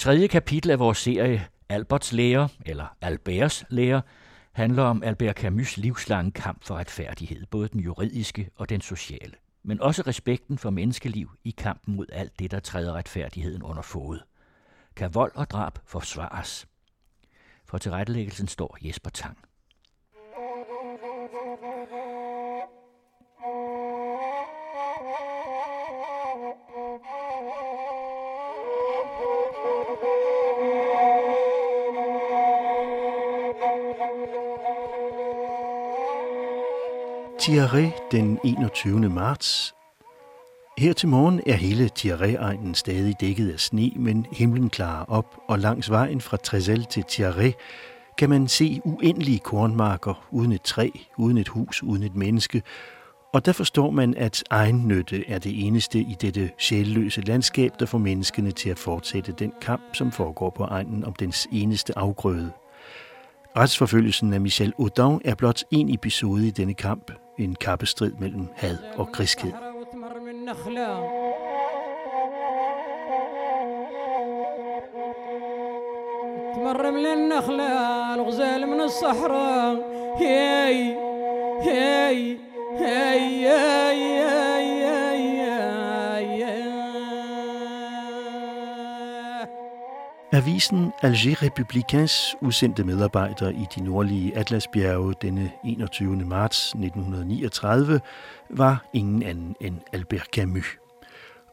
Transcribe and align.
Tredje 0.00 0.26
kapitel 0.26 0.70
af 0.70 0.78
vores 0.78 0.98
serie 0.98 1.48
Alberts 1.68 2.12
lære, 2.12 2.48
eller 2.66 2.96
Alberts 3.00 3.64
lære, 3.68 4.02
handler 4.52 4.82
om 4.82 5.02
Albert 5.02 5.44
Camus' 5.44 5.74
livslange 5.76 6.32
kamp 6.32 6.64
for 6.64 6.74
retfærdighed, 6.74 7.46
både 7.46 7.68
den 7.68 7.80
juridiske 7.80 8.50
og 8.56 8.68
den 8.68 8.80
sociale, 8.80 9.34
men 9.62 9.80
også 9.80 10.02
respekten 10.06 10.58
for 10.58 10.70
menneskeliv 10.70 11.30
i 11.44 11.50
kampen 11.50 11.96
mod 11.96 12.06
alt 12.12 12.38
det, 12.38 12.50
der 12.50 12.60
træder 12.60 12.92
retfærdigheden 12.92 13.62
under 13.62 13.82
fod. 13.82 14.18
Kan 14.96 15.14
vold 15.14 15.32
og 15.34 15.50
drab 15.50 15.78
forsvares? 15.84 16.66
For 17.64 17.78
tilrettelæggelsen 17.78 18.48
står 18.48 18.78
Jesper 18.82 19.10
Tang. 19.10 19.38
Tiare 37.50 37.92
den 38.12 38.38
21. 38.44 39.08
marts. 39.08 39.74
Her 40.78 40.92
til 40.92 41.08
morgen 41.08 41.40
er 41.46 41.54
hele 41.54 41.88
Tiare-egnen 41.88 42.74
stadig 42.74 43.14
dækket 43.20 43.52
af 43.52 43.60
sne, 43.60 43.90
men 43.96 44.26
himlen 44.32 44.70
klarer 44.70 45.04
op, 45.04 45.36
og 45.48 45.58
langs 45.58 45.90
vejen 45.90 46.20
fra 46.20 46.36
Trezel 46.36 46.84
til 46.84 47.04
Tiare 47.04 47.52
kan 48.18 48.30
man 48.30 48.48
se 48.48 48.80
uendelige 48.84 49.38
kornmarker 49.38 50.26
uden 50.30 50.52
et 50.52 50.62
træ, 50.62 50.90
uden 51.18 51.38
et 51.38 51.48
hus, 51.48 51.82
uden 51.82 52.02
et 52.02 52.14
menneske, 52.14 52.62
og 53.32 53.46
der 53.46 53.52
forstår 53.52 53.90
man, 53.90 54.14
at 54.16 54.44
egennytte 54.50 55.28
er 55.28 55.38
det 55.38 55.66
eneste 55.66 55.98
i 55.98 56.16
dette 56.20 56.50
sjælløse 56.58 57.20
landskab, 57.20 57.72
der 57.80 57.86
får 57.86 57.98
menneskene 57.98 58.50
til 58.50 58.70
at 58.70 58.78
fortsætte 58.78 59.32
den 59.32 59.52
kamp, 59.60 59.94
som 59.94 60.12
foregår 60.12 60.50
på 60.50 60.64
egnen 60.64 61.04
om 61.04 61.12
dens 61.12 61.48
eneste 61.52 61.98
afgrøde. 61.98 62.52
Retsforfølgelsen 63.56 64.32
af 64.32 64.40
Michel 64.40 64.72
Audin 64.78 65.20
er 65.24 65.34
blot 65.34 65.62
en 65.70 65.94
episode 65.94 66.46
i 66.46 66.50
denne 66.50 66.74
kamp, 66.74 67.12
en 67.44 67.54
kappestrid 67.54 68.12
mellem 68.18 68.48
had 68.56 68.78
og 68.96 69.08
griskhed. 69.12 69.52
تمر 76.54 76.90
من 76.90 77.06
النخلة 77.06 78.14
الغزال 78.14 78.66
من 78.66 78.80
الصحراء 78.80 79.74
هي 80.16 80.96
Avisen 90.32 90.92
Alger 91.02 91.42
Republicains 91.42 92.36
udsendte 92.40 92.84
medarbejdere 92.84 93.54
i 93.54 93.66
de 93.76 93.84
nordlige 93.84 94.36
Atlasbjerge 94.36 95.14
denne 95.22 95.50
21. 95.64 96.16
marts 96.16 96.68
1939 96.68 98.00
var 98.50 98.84
ingen 98.94 99.22
anden 99.22 99.56
end 99.60 99.76
Albert 99.92 100.26
Camus. 100.32 100.66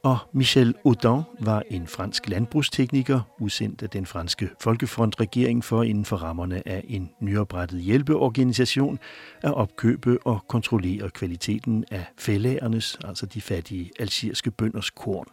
Og 0.03 0.17
Michel 0.31 0.75
Audin 0.86 1.23
var 1.39 1.64
en 1.69 1.88
fransk 1.88 2.30
landbrugstekniker, 2.30 3.22
udsendt 3.39 3.84
af 3.84 3.89
den 3.89 4.06
franske 4.06 4.50
Folkefrontregering 4.59 5.64
for 5.64 5.84
inden 5.84 6.06
for 6.06 6.17
rammerne 6.17 6.67
af 6.67 6.84
en 6.88 7.09
nyoprettet 7.19 7.81
hjælpeorganisation 7.81 9.00
at 9.41 9.53
opkøbe 9.53 10.17
og 10.25 10.39
kontrollere 10.47 11.09
kvaliteten 11.09 11.86
af 11.91 12.06
fællægernes, 12.17 13.00
altså 13.03 13.25
de 13.25 13.41
fattige 13.41 13.91
algeriske 14.00 14.52
bønders 14.52 14.89
korn. 14.89 15.28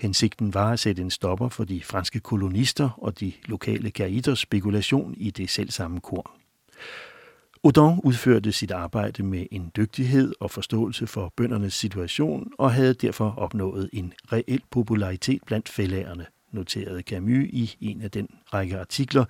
Hensigten 0.00 0.54
var 0.54 0.72
at 0.72 0.80
sætte 0.80 1.02
en 1.02 1.10
stopper 1.10 1.48
for 1.48 1.64
de 1.64 1.82
franske 1.82 2.20
kolonister 2.20 2.90
og 2.98 3.20
de 3.20 3.32
lokale 3.44 3.90
kaiders 3.90 4.38
spekulation 4.38 5.14
i 5.16 5.30
det 5.30 5.50
selvsamme 5.50 6.00
korn. 6.00 6.30
Odon 7.64 8.00
udførte 8.04 8.52
sit 8.52 8.70
arbejde 8.70 9.22
med 9.22 9.46
en 9.50 9.70
dygtighed 9.76 10.34
og 10.40 10.50
forståelse 10.50 11.06
for 11.06 11.32
bøndernes 11.36 11.74
situation 11.74 12.52
og 12.58 12.72
havde 12.72 12.94
derfor 12.94 13.34
opnået 13.36 13.90
en 13.92 14.12
reel 14.32 14.62
popularitet 14.70 15.42
blandt 15.46 15.68
fællærerne, 15.68 16.26
noterede 16.52 17.02
Camus 17.02 17.48
i 17.48 17.76
en 17.80 18.02
af 18.02 18.10
den 18.10 18.28
række 18.54 18.78
artikler, 18.78 19.24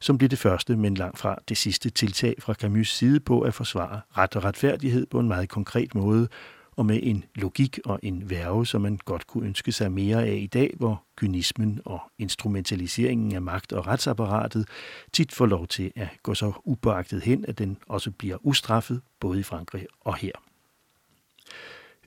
som 0.00 0.18
blev 0.18 0.30
det 0.30 0.38
første, 0.38 0.76
men 0.76 0.94
langt 0.94 1.18
fra 1.18 1.38
det 1.48 1.56
sidste 1.56 1.90
tiltag 1.90 2.34
fra 2.38 2.54
Camus' 2.62 2.84
side 2.84 3.20
på 3.20 3.40
at 3.40 3.54
forsvare 3.54 4.00
ret 4.18 4.36
og 4.36 4.44
retfærdighed 4.44 5.06
på 5.06 5.20
en 5.20 5.28
meget 5.28 5.48
konkret 5.48 5.94
måde, 5.94 6.28
og 6.76 6.86
med 6.86 7.00
en 7.02 7.24
logik 7.34 7.78
og 7.84 8.00
en 8.02 8.30
værve, 8.30 8.66
som 8.66 8.80
man 8.80 8.98
godt 9.04 9.26
kunne 9.26 9.46
ønske 9.46 9.72
sig 9.72 9.92
mere 9.92 10.26
af 10.26 10.34
i 10.34 10.46
dag, 10.46 10.74
hvor 10.76 11.04
kynismen 11.16 11.80
og 11.84 12.00
instrumentaliseringen 12.18 13.34
af 13.34 13.42
magt- 13.42 13.72
og 13.72 13.86
retsapparatet 13.86 14.68
tit 15.12 15.32
får 15.32 15.46
lov 15.46 15.66
til 15.66 15.92
at 15.96 16.08
gå 16.22 16.34
så 16.34 16.52
upåagtet 16.64 17.22
hen, 17.22 17.44
at 17.48 17.58
den 17.58 17.78
også 17.88 18.10
bliver 18.10 18.36
ustraffet, 18.46 19.00
både 19.20 19.40
i 19.40 19.42
Frankrig 19.42 19.86
og 20.00 20.16
her. 20.16 20.32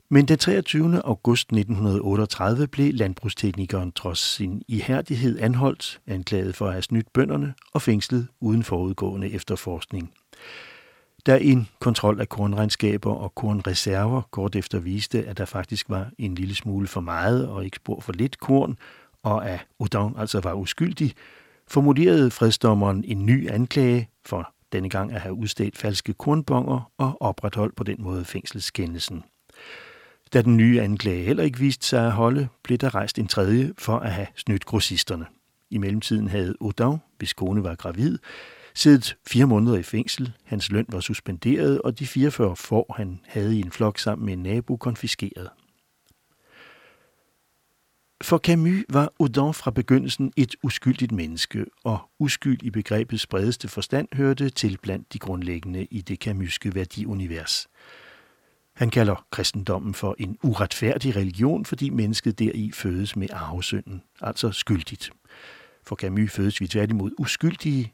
Men 0.08 0.28
den 0.28 0.38
23. 0.38 1.02
august 1.04 1.52
1938 1.52 2.66
blev 2.66 2.94
landbrugsteknikeren 2.94 3.92
trods 3.92 4.18
sin 4.18 4.62
ihærdighed 4.68 5.38
anholdt, 5.38 6.00
anklaget 6.06 6.56
for 6.56 6.66
at 6.66 6.72
have 6.72 6.82
snydt 6.82 7.12
bønderne 7.12 7.54
og 7.72 7.82
fængslet 7.82 8.28
uden 8.40 8.64
forudgående 8.64 9.30
efterforskning. 9.30 10.12
Da 11.26 11.38
en 11.42 11.68
kontrol 11.80 12.20
af 12.20 12.28
kornregnskaber 12.28 13.14
og 13.14 13.34
kornreserver 13.34 14.22
kort 14.30 14.56
efter 14.56 14.78
viste, 14.78 15.24
at 15.24 15.38
der 15.38 15.44
faktisk 15.44 15.90
var 15.90 16.10
en 16.18 16.34
lille 16.34 16.54
smule 16.54 16.86
for 16.86 17.00
meget 17.00 17.48
og 17.48 17.64
ikke 17.64 17.76
spor 17.76 18.00
for 18.00 18.12
lidt 18.12 18.38
korn, 18.40 18.78
og 19.22 19.50
at 19.50 19.66
Audin 19.80 20.18
altså 20.18 20.40
var 20.40 20.52
uskyldig, 20.52 21.14
formulerede 21.68 22.30
fredsdommeren 22.30 23.04
en 23.04 23.26
ny 23.26 23.50
anklage 23.50 24.08
for 24.26 24.52
denne 24.72 24.88
gang 24.88 25.12
at 25.12 25.20
have 25.20 25.34
udstedt 25.34 25.76
falske 25.76 26.12
kornbonger 26.12 26.92
og 26.98 27.22
opretholdt 27.22 27.76
på 27.76 27.84
den 27.84 27.96
måde 27.98 28.24
fængselskendelsen. 28.24 29.24
Da 30.32 30.42
den 30.42 30.56
nye 30.56 30.80
anklage 30.80 31.24
heller 31.24 31.44
ikke 31.44 31.58
viste 31.58 31.86
sig 31.86 32.06
at 32.06 32.12
holde, 32.12 32.48
blev 32.62 32.78
der 32.78 32.94
rejst 32.94 33.18
en 33.18 33.26
tredje 33.26 33.72
for 33.78 33.98
at 33.98 34.12
have 34.12 34.26
snydt 34.36 34.64
grossisterne. 34.64 35.26
I 35.70 35.78
mellemtiden 35.78 36.28
havde 36.28 36.54
Audin, 36.60 36.98
hvis 37.18 37.32
kone 37.32 37.64
var 37.64 37.74
gravid, 37.74 38.18
siddet 38.76 39.16
fire 39.26 39.46
måneder 39.46 39.76
i 39.76 39.82
fængsel. 39.82 40.32
Hans 40.44 40.70
løn 40.70 40.86
var 40.88 41.00
suspenderet, 41.00 41.82
og 41.82 41.98
de 41.98 42.06
44 42.06 42.56
får, 42.56 42.94
han 42.96 43.20
havde 43.24 43.56
i 43.56 43.60
en 43.60 43.70
flok 43.70 43.98
sammen 43.98 44.26
med 44.26 44.32
en 44.32 44.42
nabo, 44.42 44.76
konfiskeret. 44.76 45.50
For 48.22 48.38
Camus 48.38 48.84
var 48.88 49.12
Audin 49.20 49.54
fra 49.54 49.70
begyndelsen 49.70 50.32
et 50.36 50.56
uskyldigt 50.62 51.12
menneske, 51.12 51.64
og 51.84 51.98
uskyld 52.18 52.62
i 52.62 52.70
begrebets 52.70 53.26
bredeste 53.26 53.68
forstand 53.68 54.08
hørte 54.12 54.50
til 54.50 54.78
blandt 54.82 55.12
de 55.12 55.18
grundlæggende 55.18 55.84
i 55.90 56.00
det 56.00 56.18
Camuske 56.18 56.74
værdiunivers. 56.74 57.68
Han 58.72 58.90
kalder 58.90 59.26
kristendommen 59.30 59.94
for 59.94 60.16
en 60.18 60.38
uretfærdig 60.42 61.16
religion, 61.16 61.64
fordi 61.64 61.90
mennesket 61.90 62.38
deri 62.38 62.70
fødes 62.74 63.16
med 63.16 63.28
arvesynden, 63.32 64.02
altså 64.20 64.50
skyldigt. 64.50 65.10
For 65.82 65.96
Camus 65.96 66.32
fødes 66.32 66.60
vi 66.60 66.66
tværtimod 66.66 67.10
uskyldige, 67.18 67.92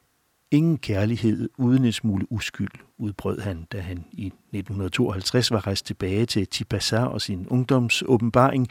Ingen 0.52 0.78
kærlighed 0.78 1.48
uden 1.58 1.84
en 1.84 1.92
smule 1.92 2.32
uskyld, 2.32 2.70
udbrød 2.98 3.40
han, 3.40 3.66
da 3.72 3.80
han 3.80 4.04
i 4.12 4.26
1952 4.26 5.50
var 5.50 5.66
rejst 5.66 5.86
tilbage 5.86 6.26
til 6.26 6.46
Tipassar 6.46 7.04
og 7.04 7.20
sin 7.20 7.48
ungdomsåbenbaring. 7.48 8.68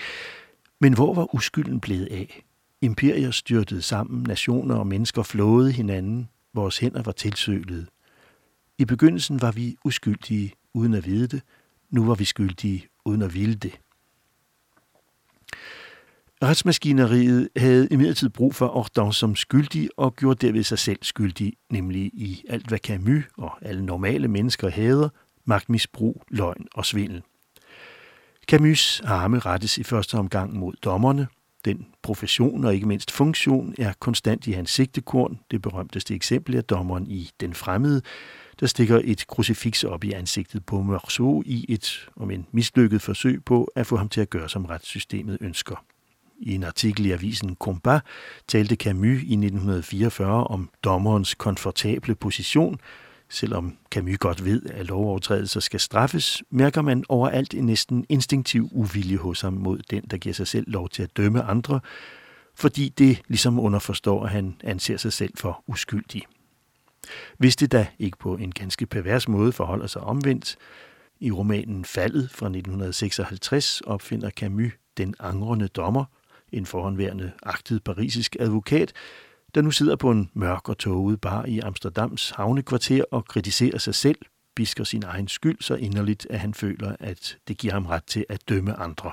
Men 0.82 0.94
hvor 0.94 1.14
var 1.14 1.36
uskylden 1.36 1.80
blevet 1.80 2.06
af? 2.06 2.44
Imperier 2.82 3.32
styrtede 3.32 3.82
sammen, 3.82 4.24
nationer 4.24 4.76
og 4.76 4.88
mennesker 4.88 5.24
flåede 5.24 5.72
hinanden, 5.72 6.30
vores 6.54 6.78
hænder 6.78 7.04
var 7.04 7.12
tilsølede. 7.12 7.86
I 8.78 8.86
begyndelsen 8.86 9.42
var 9.42 9.52
vi 9.52 9.76
uskyldige 9.86 10.54
uden 10.74 10.94
at 10.94 11.06
vide 11.06 11.28
det, 11.28 11.42
nu 11.90 12.06
var 12.06 12.16
vi 12.16 12.26
skyldige 12.26 12.88
uden 13.06 13.22
at 13.22 13.34
ville 13.34 13.56
det. 13.56 13.80
Retsmaskineriet 16.44 17.50
havde 17.58 17.88
imidlertid 17.92 18.30
brug 18.30 18.56
for 18.56 18.68
Ordon 18.68 19.14
som 19.14 19.36
skyldig 19.36 19.90
og 19.98 20.16
gjorde 20.16 20.48
derved 20.48 20.64
sig 20.64 20.80
selv 20.80 21.00
skyldig, 21.02 21.54
nemlig 21.70 22.02
i 22.02 22.44
alt 22.50 22.68
hvad 22.68 22.80
Camus 22.80 23.24
og 23.38 23.52
alle 23.62 23.86
normale 23.86 24.28
mennesker 24.28 24.70
hader, 24.70 25.10
magtmisbrug, 25.46 26.24
løgn 26.30 26.68
og 26.74 26.86
svindel. 26.86 27.22
Camus' 28.52 29.02
arme 29.06 29.40
rettes 29.40 29.78
i 29.78 29.84
første 29.84 30.16
omgang 30.16 30.54
mod 30.54 30.74
dommerne. 30.84 31.28
Den 31.66 31.88
profession 32.02 32.66
og 32.66 32.74
ikke 32.74 32.88
mindst 32.88 33.12
funktion 33.12 33.76
er 33.78 33.94
konstant 34.00 34.48
i 34.48 34.52
hans 34.52 34.72
sigtekorn. 34.72 35.40
Det 35.52 35.62
berømteste 35.62 36.16
eksempel 36.16 36.56
er 36.56 36.62
dommeren 36.62 37.08
i 37.08 37.30
Den 37.40 37.54
Fremmede, 37.54 38.02
der 38.60 38.68
stikker 38.68 39.02
et 39.04 39.28
krucifiks 39.28 39.84
op 39.84 40.04
i 40.04 40.12
ansigtet 40.12 40.66
på 40.66 40.82
Meursault 40.82 41.48
i 41.48 41.66
et, 41.70 42.10
om 42.16 42.32
en 42.32 42.48
mislykket 42.52 43.02
forsøg 43.02 43.46
på 43.46 43.72
at 43.76 43.88
få 43.88 43.98
ham 43.98 44.10
til 44.10 44.22
at 44.22 44.30
gøre, 44.30 44.50
som 44.50 44.66
retssystemet 44.66 45.38
ønsker. 45.42 45.86
I 46.42 46.56
en 46.56 46.64
artikel 46.64 47.06
i 47.06 47.12
avisen 47.12 47.56
Combat 47.56 48.02
talte 48.48 48.76
Camus 48.76 49.22
i 49.22 49.34
1944 49.34 50.48
om 50.48 50.70
dommerens 50.84 51.34
komfortable 51.34 52.16
position. 52.16 52.80
Selvom 53.30 53.78
Camus 53.92 54.18
godt 54.18 54.46
ved, 54.46 54.62
at 54.66 54.86
lovovertrædelser 54.86 55.60
skal 55.60 55.80
straffes, 55.80 56.44
mærker 56.50 56.82
man 56.82 57.04
overalt 57.10 57.54
en 57.54 57.66
næsten 57.66 58.06
instinktiv 58.10 58.70
uvilje 58.72 59.18
hos 59.18 59.42
ham 59.42 59.54
mod 59.54 59.80
den, 59.90 60.04
der 60.12 60.18
giver 60.18 60.34
sig 60.34 60.48
selv 60.48 60.72
lov 60.72 60.90
til 60.90 61.04
at 61.04 61.18
dømme 61.18 61.44
andre, 61.44 61.80
fordi 62.56 62.90
det 62.90 63.22
ligesom 63.28 63.60
underforstår, 63.60 64.24
at 64.24 64.30
han 64.30 64.56
anser 64.64 64.98
sig 64.98 65.14
selv 65.14 65.34
for 65.38 65.64
uskyldig. 65.68 66.22
Hvis 67.38 67.56
det 67.56 67.72
da 67.72 67.88
ikke 68.00 68.18
på 68.18 68.36
en 68.36 68.52
ganske 68.52 68.86
pervers 68.86 69.28
måde 69.28 69.52
forholder 69.52 69.88
sig 69.88 70.02
omvendt, 70.02 70.56
i 71.20 71.32
romanen 71.32 71.86
Faldet 71.86 72.32
fra 72.32 72.46
1956 72.46 73.82
opfinder 73.82 74.30
Camus 74.30 74.72
den 74.98 75.16
angrende 75.20 75.68
dommer, 75.68 76.06
en 76.52 76.66
forhåndværende 76.66 77.32
agtet 77.44 77.84
parisisk 77.84 78.36
advokat, 78.40 78.94
der 79.56 79.62
nu 79.62 79.72
sidder 79.72 79.96
på 79.96 80.12
en 80.12 80.30
mørk 80.34 80.70
og 80.70 80.78
tåget 80.78 81.22
bar 81.22 81.46
i 81.46 81.60
Amsterdams 81.60 82.30
havnekvarter 82.30 83.04
og 83.12 83.26
kritiserer 83.26 83.78
sig 83.78 83.96
selv, 83.96 84.18
bisker 84.56 84.84
sin 84.84 85.04
egen 85.04 85.28
skyld 85.28 85.58
så 85.62 85.76
inderligt, 85.76 86.28
at 86.30 86.40
han 86.40 86.54
føler, 86.54 86.96
at 87.00 87.38
det 87.48 87.58
giver 87.58 87.74
ham 87.74 87.86
ret 87.86 88.04
til 88.04 88.26
at 88.30 88.50
dømme 88.50 88.80
andre. 88.80 89.12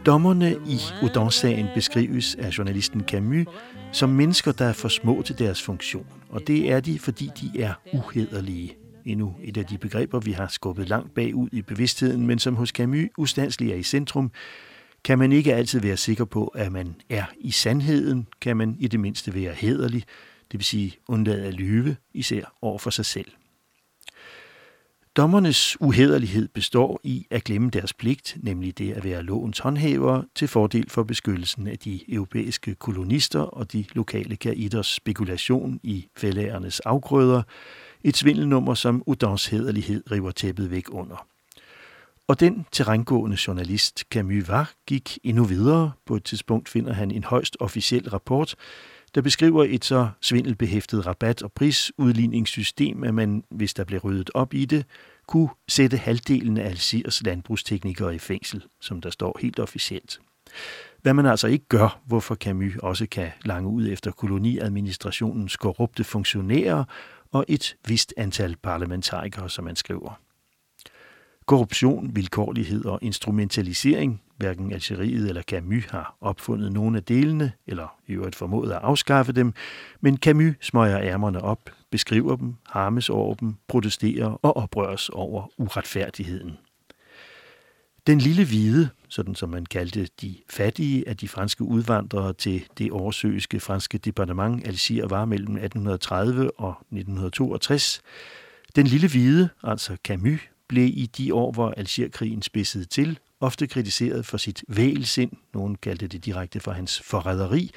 Dommerne 0.05 0.55
i 0.65 0.79
Oudon-sagen 1.03 1.67
beskrives 1.75 2.35
af 2.39 2.57
journalisten 2.57 3.01
Camus 3.01 3.45
som 3.91 4.09
mennesker, 4.09 4.51
der 4.51 4.65
er 4.65 4.73
for 4.73 4.87
små 4.87 5.21
til 5.21 5.39
deres 5.39 5.61
funktion. 5.61 6.05
Og 6.29 6.47
det 6.47 6.71
er 6.71 6.79
de, 6.79 6.99
fordi 6.99 7.29
de 7.41 7.61
er 7.61 7.73
uhederlige 7.93 8.77
endnu 9.07 9.35
et 9.43 9.57
af 9.57 9.65
de 9.65 9.77
begreber, 9.77 10.19
vi 10.19 10.31
har 10.31 10.47
skubbet 10.47 10.89
langt 10.89 11.13
bagud 11.13 11.49
i 11.51 11.61
bevidstheden, 11.61 12.27
men 12.27 12.39
som 12.39 12.55
hos 12.55 12.69
Camus 12.69 13.09
ustandsligt 13.17 13.71
er 13.71 13.75
i 13.75 13.83
centrum, 13.83 14.31
kan 15.03 15.19
man 15.19 15.31
ikke 15.31 15.53
altid 15.53 15.79
være 15.79 15.97
sikker 15.97 16.25
på, 16.25 16.47
at 16.47 16.71
man 16.71 16.95
er 17.09 17.25
i 17.39 17.51
sandheden, 17.51 18.27
kan 18.41 18.57
man 18.57 18.75
i 18.79 18.87
det 18.87 18.99
mindste 18.99 19.33
være 19.33 19.53
hederlig, 19.53 20.03
det 20.51 20.59
vil 20.59 20.65
sige 20.65 20.95
undlade 21.07 21.45
at 21.45 21.53
lyve, 21.53 21.95
især 22.13 22.55
over 22.61 22.79
for 22.79 22.89
sig 22.89 23.05
selv. 23.05 23.31
Dommernes 25.17 25.77
uhederlighed 25.81 26.47
består 26.47 26.99
i 27.03 27.27
at 27.31 27.43
glemme 27.43 27.69
deres 27.69 27.93
pligt, 27.93 28.37
nemlig 28.39 28.77
det 28.77 28.93
at 28.93 29.03
være 29.03 29.23
lovens 29.23 29.59
håndhæver 29.59 30.23
til 30.35 30.47
fordel 30.47 30.89
for 30.89 31.03
beskyttelsen 31.03 31.67
af 31.67 31.79
de 31.79 32.13
europæiske 32.13 32.75
kolonister 32.75 33.39
og 33.39 33.71
de 33.71 33.85
lokale 33.93 34.35
kaiders 34.35 34.87
spekulation 34.87 35.79
i 35.83 36.07
fællærernes 36.17 36.79
afgrøder, 36.79 37.41
et 38.03 38.17
svindelnummer, 38.17 38.73
som 38.73 39.03
Udons 39.05 39.47
hederlighed 39.47 40.11
river 40.11 40.31
tæppet 40.31 40.71
væk 40.71 40.85
under. 40.89 41.27
Og 42.27 42.39
den 42.39 42.65
terrængående 42.71 43.37
journalist 43.47 44.03
Camus 44.11 44.47
var 44.47 44.71
gik 44.85 45.19
endnu 45.23 45.43
videre. 45.43 45.91
På 46.05 46.15
et 46.15 46.23
tidspunkt 46.23 46.69
finder 46.69 46.93
han 46.93 47.11
en 47.11 47.23
højst 47.23 47.57
officiel 47.59 48.09
rapport, 48.09 48.55
der 49.17 49.21
beskriver 49.21 49.65
et 49.69 49.85
så 49.85 50.09
svindelbehæftet 50.21 51.05
rabat- 51.05 51.43
og 51.43 51.51
prisudligningssystem, 51.51 53.03
at 53.03 53.13
man, 53.13 53.43
hvis 53.49 53.73
der 53.73 53.83
blev 53.83 53.99
ryddet 53.99 54.29
op 54.33 54.53
i 54.53 54.65
det, 54.65 54.85
kunne 55.27 55.49
sætte 55.67 55.97
halvdelen 55.97 56.57
af 56.57 56.69
Algiers 56.69 57.23
landbrugsteknikere 57.23 58.15
i 58.15 58.19
fængsel, 58.19 58.63
som 58.81 59.01
der 59.01 59.09
står 59.09 59.37
helt 59.41 59.59
officielt. 59.59 60.19
Hvad 61.01 61.13
man 61.13 61.25
altså 61.25 61.47
ikke 61.47 61.65
gør, 61.65 62.01
hvorfor 62.05 62.35
Camus 62.35 62.75
også 62.75 63.07
kan 63.11 63.29
lange 63.45 63.69
ud 63.69 63.87
efter 63.87 64.11
koloniadministrationens 64.11 65.57
korrupte 65.57 66.03
funktionærer 66.03 66.83
og 67.31 67.45
et 67.47 67.75
vist 67.87 68.13
antal 68.17 68.55
parlamentarikere, 68.63 69.49
som 69.49 69.65
man 69.65 69.75
skriver. 69.75 70.19
Korruption, 71.45 72.15
vilkårlighed 72.15 72.85
og 72.85 72.99
instrumentalisering, 73.01 74.21
hverken 74.37 74.73
Algeriet 74.73 75.29
eller 75.29 75.41
Camus 75.41 75.85
har 75.85 76.17
opfundet 76.21 76.71
nogle 76.71 76.97
af 76.97 77.03
delene, 77.03 77.51
eller 77.67 77.95
i 78.07 78.13
øvrigt 78.13 78.35
formået 78.35 78.71
at 78.71 78.79
afskaffe 78.81 79.31
dem, 79.31 79.53
men 80.01 80.17
Camus 80.17 80.55
smøger 80.61 80.99
ærmerne 81.01 81.41
op, 81.41 81.69
beskriver 81.91 82.35
dem, 82.35 82.55
harmes 82.65 83.09
over 83.09 83.35
dem, 83.35 83.55
protesterer 83.67 84.39
og 84.41 84.57
oprøres 84.57 85.09
over 85.09 85.47
uretfærdigheden. 85.57 86.57
Den 88.07 88.19
lille 88.19 88.45
hvide, 88.45 88.89
sådan 89.09 89.35
som 89.35 89.49
man 89.49 89.65
kaldte 89.65 90.07
de 90.21 90.35
fattige 90.49 91.09
af 91.09 91.17
de 91.17 91.27
franske 91.27 91.63
udvandrere 91.63 92.33
til 92.33 92.63
det 92.77 92.91
oversøiske 92.91 93.59
franske 93.59 93.97
departement 93.97 94.67
Algier 94.67 95.07
var 95.07 95.25
mellem 95.25 95.55
1830 95.55 96.59
og 96.59 96.69
1962. 96.69 98.01
Den 98.75 98.87
lille 98.87 99.07
hvide, 99.07 99.49
altså 99.63 99.97
Camus, 100.03 100.39
blev 100.67 100.85
i 100.85 101.05
de 101.05 101.33
år, 101.33 101.51
hvor 101.51 101.73
Algerkrigen 101.77 102.41
spidsede 102.41 102.85
til, 102.85 103.19
ofte 103.39 103.67
kritiseret 103.67 104.25
for 104.25 104.37
sit 104.37 104.63
vælsind, 104.67 105.31
nogen 105.53 105.75
kaldte 105.75 106.07
det 106.07 106.25
direkte 106.25 106.59
for 106.59 106.71
hans 106.71 107.01
forræderi, 107.01 107.71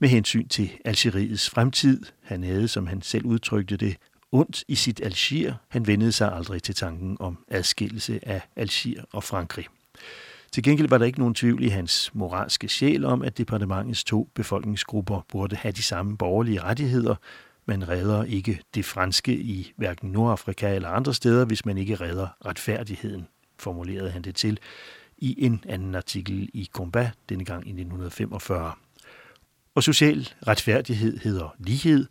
med 0.00 0.08
hensyn 0.08 0.48
til 0.48 0.70
Algeriets 0.84 1.50
fremtid. 1.50 2.02
Han 2.22 2.44
havde, 2.44 2.68
som 2.68 2.86
han 2.86 3.02
selv 3.02 3.24
udtrykte 3.24 3.76
det, 3.76 3.96
ondt 4.32 4.64
i 4.68 4.74
sit 4.74 5.00
Algier. 5.00 5.54
Han 5.68 5.86
vendede 5.86 6.12
sig 6.12 6.32
aldrig 6.32 6.62
til 6.62 6.74
tanken 6.74 7.16
om 7.20 7.44
adskillelse 7.48 8.20
af 8.22 8.42
Algier 8.56 9.04
og 9.12 9.24
Frankrig. 9.24 9.66
Til 10.52 10.62
gengæld 10.62 10.88
var 10.88 10.98
der 10.98 11.06
ikke 11.06 11.18
nogen 11.18 11.34
tvivl 11.34 11.62
i 11.62 11.68
hans 11.68 12.10
moralske 12.14 12.68
sjæl 12.68 13.04
om, 13.04 13.22
at 13.22 13.38
departementets 13.38 14.04
to 14.04 14.28
befolkningsgrupper 14.34 15.26
burde 15.28 15.56
have 15.56 15.72
de 15.72 15.82
samme 15.82 16.16
borgerlige 16.16 16.62
rettigheder. 16.62 17.14
Man 17.66 17.88
redder 17.88 18.24
ikke 18.24 18.60
det 18.74 18.84
franske 18.84 19.32
i 19.32 19.72
hverken 19.76 20.10
Nordafrika 20.10 20.74
eller 20.74 20.88
andre 20.88 21.14
steder, 21.14 21.44
hvis 21.44 21.66
man 21.66 21.78
ikke 21.78 21.94
redder 21.94 22.28
retfærdigheden, 22.46 23.26
formulerede 23.60 24.10
han 24.10 24.22
det 24.22 24.34
til 24.34 24.58
i 25.18 25.44
en 25.44 25.64
anden 25.68 25.94
artikel 25.94 26.50
i 26.54 26.68
Combat, 26.72 27.12
denne 27.28 27.44
gang 27.44 27.66
i 27.66 27.70
1945. 27.70 28.72
Og 29.74 29.82
social 29.82 30.28
retfærdighed 30.46 31.18
hedder 31.18 31.54
lighed, 31.58 32.06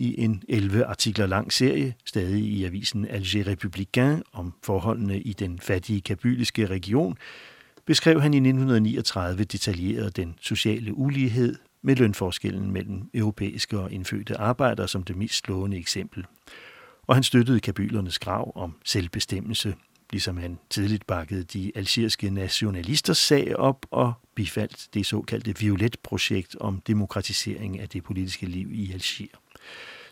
i 0.00 0.20
en 0.20 0.42
11 0.48 0.84
artikler 0.84 1.26
lang 1.26 1.52
serie, 1.52 1.94
stadig 2.04 2.42
i 2.42 2.64
avisen 2.64 3.06
Alger 3.06 3.44
Républicain, 3.44 4.22
om 4.32 4.54
forholdene 4.62 5.20
i 5.20 5.32
den 5.32 5.58
fattige 5.58 6.00
kabyliske 6.00 6.66
region, 6.66 7.18
beskrev 7.86 8.20
han 8.20 8.34
i 8.34 8.36
1939 8.36 9.44
detaljeret 9.44 10.16
den 10.16 10.34
sociale 10.40 10.94
ulighed 10.94 11.54
med 11.82 11.96
lønforskellen 11.96 12.70
mellem 12.70 13.10
europæiske 13.14 13.78
og 13.78 13.92
indfødte 13.92 14.36
arbejdere 14.36 14.88
som 14.88 15.02
det 15.02 15.16
mest 15.16 15.44
slående 15.44 15.76
eksempel. 15.76 16.26
Og 17.06 17.16
han 17.16 17.22
støttede 17.22 17.60
kabylernes 17.60 18.18
krav 18.18 18.52
om 18.54 18.76
selvbestemmelse, 18.84 19.74
ligesom 20.12 20.36
han 20.36 20.58
tidligt 20.70 21.06
bakkede 21.06 21.44
de 21.44 21.72
algeriske 21.74 22.30
nationalisters 22.30 23.18
sag 23.18 23.56
op 23.56 23.86
og 23.90 24.12
bifaldt 24.34 24.88
det 24.94 25.06
såkaldte 25.06 25.58
Violet-projekt 25.58 26.56
om 26.60 26.82
demokratisering 26.86 27.80
af 27.80 27.88
det 27.88 28.04
politiske 28.04 28.46
liv 28.46 28.72
i 28.72 28.92
Alger. 28.92 29.36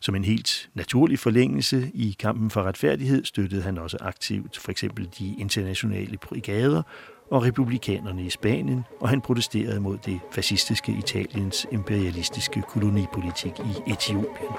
Som 0.01 0.15
en 0.15 0.25
helt 0.25 0.71
naturlig 0.75 1.19
forlængelse 1.19 1.91
i 1.95 2.17
kampen 2.19 2.51
for 2.51 2.63
retfærdighed 2.63 3.25
støttede 3.25 3.63
han 3.63 3.79
også 3.79 3.97
aktivt 4.01 4.59
for 4.59 4.71
eksempel 4.71 5.09
de 5.19 5.35
internationale 5.39 6.19
brigader 6.19 6.83
og 7.31 7.43
republikanerne 7.43 8.25
i 8.25 8.31
Spanien, 8.31 8.85
og 9.01 9.09
han 9.09 9.21
protesterede 9.21 9.81
mod 9.81 9.99
det 9.99 10.21
fascistiske 10.33 10.93
Italiens 10.93 11.67
imperialistiske 11.73 12.63
kolonipolitik 12.63 13.53
i 13.59 13.91
Etiopien. 13.93 14.53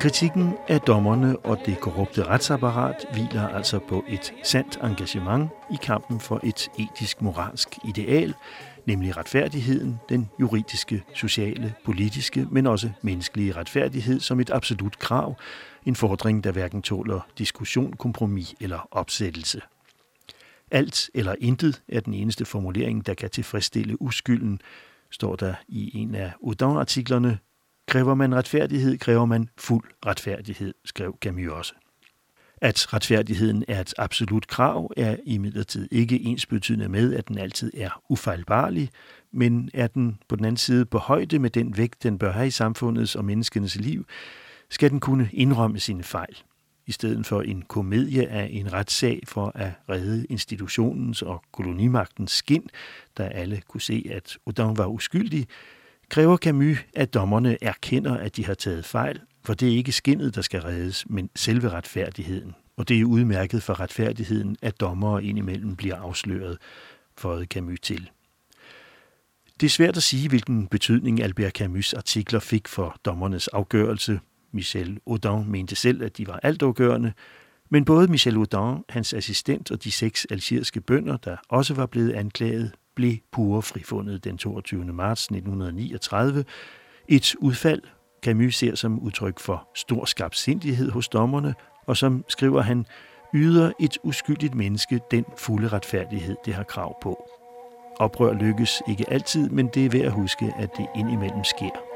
Kritikken 0.00 0.54
af 0.68 0.80
dommerne 0.80 1.36
og 1.36 1.58
det 1.66 1.80
korrupte 1.80 2.22
retsapparat 2.22 3.06
hviler 3.12 3.48
altså 3.48 3.78
på 3.78 4.04
et 4.08 4.32
sandt 4.42 4.78
engagement 4.82 5.50
i 5.70 5.76
kampen 5.82 6.20
for 6.20 6.40
et 6.44 6.68
etisk-moralsk 6.78 7.78
ideal, 7.84 8.34
nemlig 8.88 9.16
retfærdigheden, 9.16 10.00
den 10.08 10.30
juridiske, 10.40 11.04
sociale, 11.14 11.74
politiske, 11.84 12.46
men 12.50 12.66
også 12.66 12.90
menneskelige 13.02 13.52
retfærdighed 13.52 14.20
som 14.20 14.40
et 14.40 14.50
absolut 14.50 14.98
krav, 14.98 15.36
en 15.86 15.96
fordring, 15.96 16.44
der 16.44 16.52
hverken 16.52 16.82
tåler 16.82 17.20
diskussion, 17.38 17.92
kompromis 17.92 18.54
eller 18.60 18.88
opsættelse. 18.90 19.60
Alt 20.70 21.10
eller 21.14 21.34
intet 21.40 21.82
er 21.88 22.00
den 22.00 22.14
eneste 22.14 22.44
formulering, 22.44 23.06
der 23.06 23.14
kan 23.14 23.30
tilfredsstille 23.30 24.02
uskylden, 24.02 24.60
står 25.10 25.36
der 25.36 25.54
i 25.68 25.98
en 25.98 26.14
af 26.14 26.32
Udon-artiklerne, 26.40 27.38
Kræver 27.88 28.14
man 28.14 28.34
retfærdighed, 28.34 28.98
kræver 28.98 29.24
man 29.24 29.48
fuld 29.58 29.84
retfærdighed, 30.06 30.74
skrev 30.84 31.18
Camus 31.20 31.52
også. 31.52 31.74
At 32.60 32.94
retfærdigheden 32.94 33.64
er 33.68 33.80
et 33.80 33.94
absolut 33.98 34.46
krav, 34.46 34.92
er 34.96 35.16
imidlertid 35.24 35.88
ikke 35.90 36.20
ensbetydende 36.20 36.88
med, 36.88 37.14
at 37.14 37.28
den 37.28 37.38
altid 37.38 37.72
er 37.76 38.02
ufejlbarlig, 38.08 38.90
men 39.32 39.70
er 39.74 39.86
den 39.86 40.18
på 40.28 40.36
den 40.36 40.44
anden 40.44 40.56
side 40.56 40.84
på 40.84 40.98
højde 40.98 41.38
med 41.38 41.50
den 41.50 41.76
vægt, 41.76 42.02
den 42.02 42.18
bør 42.18 42.32
have 42.32 42.46
i 42.46 42.50
samfundets 42.50 43.16
og 43.16 43.24
menneskenes 43.24 43.76
liv, 43.76 44.06
skal 44.70 44.90
den 44.90 45.00
kunne 45.00 45.28
indrømme 45.32 45.80
sine 45.80 46.02
fejl. 46.02 46.36
I 46.86 46.92
stedet 46.92 47.26
for 47.26 47.42
en 47.42 47.62
komedie 47.62 48.28
af 48.28 48.48
en 48.52 48.72
retssag 48.72 49.20
for 49.26 49.52
at 49.54 49.72
redde 49.88 50.26
institutionens 50.26 51.22
og 51.22 51.42
kolonimagtens 51.52 52.30
skin, 52.32 52.68
da 53.18 53.22
alle 53.22 53.62
kunne 53.68 53.80
se, 53.80 54.06
at 54.10 54.38
Odon 54.46 54.76
var 54.76 54.86
uskyldig, 54.86 55.46
kræver 56.08 56.36
Camus, 56.36 56.78
at 56.94 57.14
dommerne 57.14 57.64
erkender, 57.64 58.16
at 58.16 58.36
de 58.36 58.44
har 58.44 58.54
taget 58.54 58.84
fejl, 58.84 59.20
for 59.48 59.54
det 59.54 59.68
er 59.72 59.76
ikke 59.76 59.92
skinnet, 59.92 60.34
der 60.34 60.42
skal 60.42 60.60
reddes, 60.60 61.04
men 61.10 61.30
selve 61.36 61.70
retfærdigheden. 61.70 62.54
Og 62.76 62.88
det 62.88 63.00
er 63.00 63.04
udmærket 63.04 63.62
for 63.62 63.80
retfærdigheden, 63.80 64.56
at 64.62 64.80
dommere 64.80 65.24
indimellem 65.24 65.76
bliver 65.76 65.96
afsløret, 65.96 66.58
føjede 67.18 67.44
Camus 67.44 67.80
til. 67.80 68.10
Det 69.60 69.66
er 69.66 69.70
svært 69.70 69.96
at 69.96 70.02
sige, 70.02 70.28
hvilken 70.28 70.66
betydning 70.66 71.22
Albert 71.22 71.60
Camus' 71.60 71.96
artikler 71.96 72.40
fik 72.40 72.68
for 72.68 73.00
dommernes 73.04 73.48
afgørelse. 73.48 74.20
Michel 74.52 75.00
Audin 75.06 75.50
mente 75.50 75.76
selv, 75.76 76.02
at 76.02 76.16
de 76.16 76.26
var 76.26 76.40
altafgørende, 76.42 77.12
men 77.70 77.84
både 77.84 78.08
Michel 78.08 78.36
Audin, 78.36 78.84
hans 78.88 79.14
assistent 79.14 79.70
og 79.70 79.84
de 79.84 79.90
seks 79.90 80.26
algeriske 80.30 80.80
bønder, 80.80 81.16
der 81.16 81.36
også 81.48 81.74
var 81.74 81.86
blevet 81.86 82.12
anklaget, 82.12 82.72
blev 82.94 83.16
pure 83.32 83.62
frifundet 83.62 84.24
den 84.24 84.38
22. 84.38 84.84
marts 84.84 85.24
1939. 85.24 86.44
Et 87.08 87.34
udfald, 87.38 87.82
Camus 88.22 88.56
ser 88.56 88.74
som 88.74 88.98
udtryk 88.98 89.40
for 89.40 89.68
stor 89.74 90.04
skabsindighed 90.04 90.90
hos 90.90 91.08
dommerne, 91.08 91.54
og 91.86 91.96
som 91.96 92.24
skriver 92.28 92.62
han, 92.62 92.86
yder 93.34 93.72
et 93.80 93.98
uskyldigt 94.02 94.54
menneske 94.54 95.00
den 95.10 95.24
fulde 95.36 95.68
retfærdighed, 95.68 96.36
det 96.44 96.54
har 96.54 96.62
krav 96.62 96.96
på. 97.02 97.28
Oprør 97.98 98.32
lykkes 98.32 98.82
ikke 98.88 99.10
altid, 99.10 99.48
men 99.48 99.68
det 99.74 99.86
er 99.86 99.90
værd 99.90 100.02
at 100.02 100.12
huske, 100.12 100.52
at 100.58 100.70
det 100.76 100.86
indimellem 100.96 101.44
sker. 101.44 101.87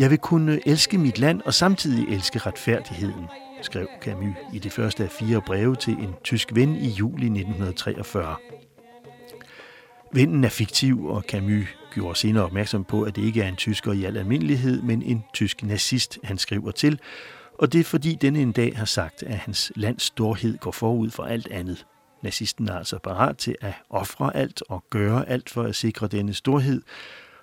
Jeg 0.00 0.10
vil 0.10 0.18
kunne 0.18 0.68
elske 0.68 0.98
mit 0.98 1.18
land 1.18 1.42
og 1.42 1.54
samtidig 1.54 2.14
elske 2.14 2.38
retfærdigheden, 2.38 3.24
skrev 3.62 3.88
Camus 4.00 4.36
i 4.52 4.58
det 4.58 4.72
første 4.72 5.04
af 5.04 5.10
fire 5.10 5.42
breve 5.46 5.76
til 5.76 5.92
en 5.92 6.14
tysk 6.24 6.54
ven 6.54 6.76
i 6.76 6.88
juli 6.88 7.26
1943. 7.26 8.36
Vennen 10.12 10.44
er 10.44 10.48
fiktiv, 10.48 11.06
og 11.06 11.22
Camus 11.28 11.66
gjorde 11.94 12.18
senere 12.18 12.44
opmærksom 12.44 12.84
på, 12.84 13.02
at 13.02 13.16
det 13.16 13.22
ikke 13.22 13.42
er 13.42 13.48
en 13.48 13.56
tysker 13.56 13.92
i 13.92 14.04
al 14.04 14.16
almindelighed, 14.16 14.82
men 14.82 15.02
en 15.02 15.24
tysk 15.34 15.62
nazist, 15.62 16.18
han 16.24 16.38
skriver 16.38 16.70
til, 16.70 17.00
og 17.58 17.72
det 17.72 17.80
er 17.80 17.84
fordi 17.84 18.14
denne 18.14 18.40
en 18.40 18.52
dag 18.52 18.76
har 18.76 18.84
sagt, 18.84 19.22
at 19.22 19.36
hans 19.36 19.72
lands 19.76 20.02
storhed 20.02 20.58
går 20.58 20.72
forud 20.72 21.10
for 21.10 21.22
alt 21.22 21.48
andet. 21.50 21.86
Nazisten 22.22 22.68
er 22.68 22.78
altså 22.78 22.98
parat 22.98 23.36
til 23.36 23.56
at 23.60 23.74
ofre 23.90 24.36
alt 24.36 24.62
og 24.68 24.84
gøre 24.90 25.28
alt 25.28 25.50
for 25.50 25.62
at 25.62 25.76
sikre 25.76 26.08
denne 26.08 26.34
storhed, 26.34 26.82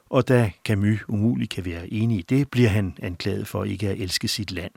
og 0.10 0.28
da 0.28 0.52
Camus 0.66 1.00
umuligt 1.08 1.52
kan 1.52 1.66
være 1.66 1.94
enig 1.94 2.20
i 2.20 2.22
det, 2.22 2.50
bliver 2.50 2.70
han 2.70 2.98
anklaget 3.02 3.48
for 3.48 3.64
ikke 3.64 3.90
at 3.90 3.98
elske 3.98 4.28
sit 4.28 4.52
land. 4.52 4.72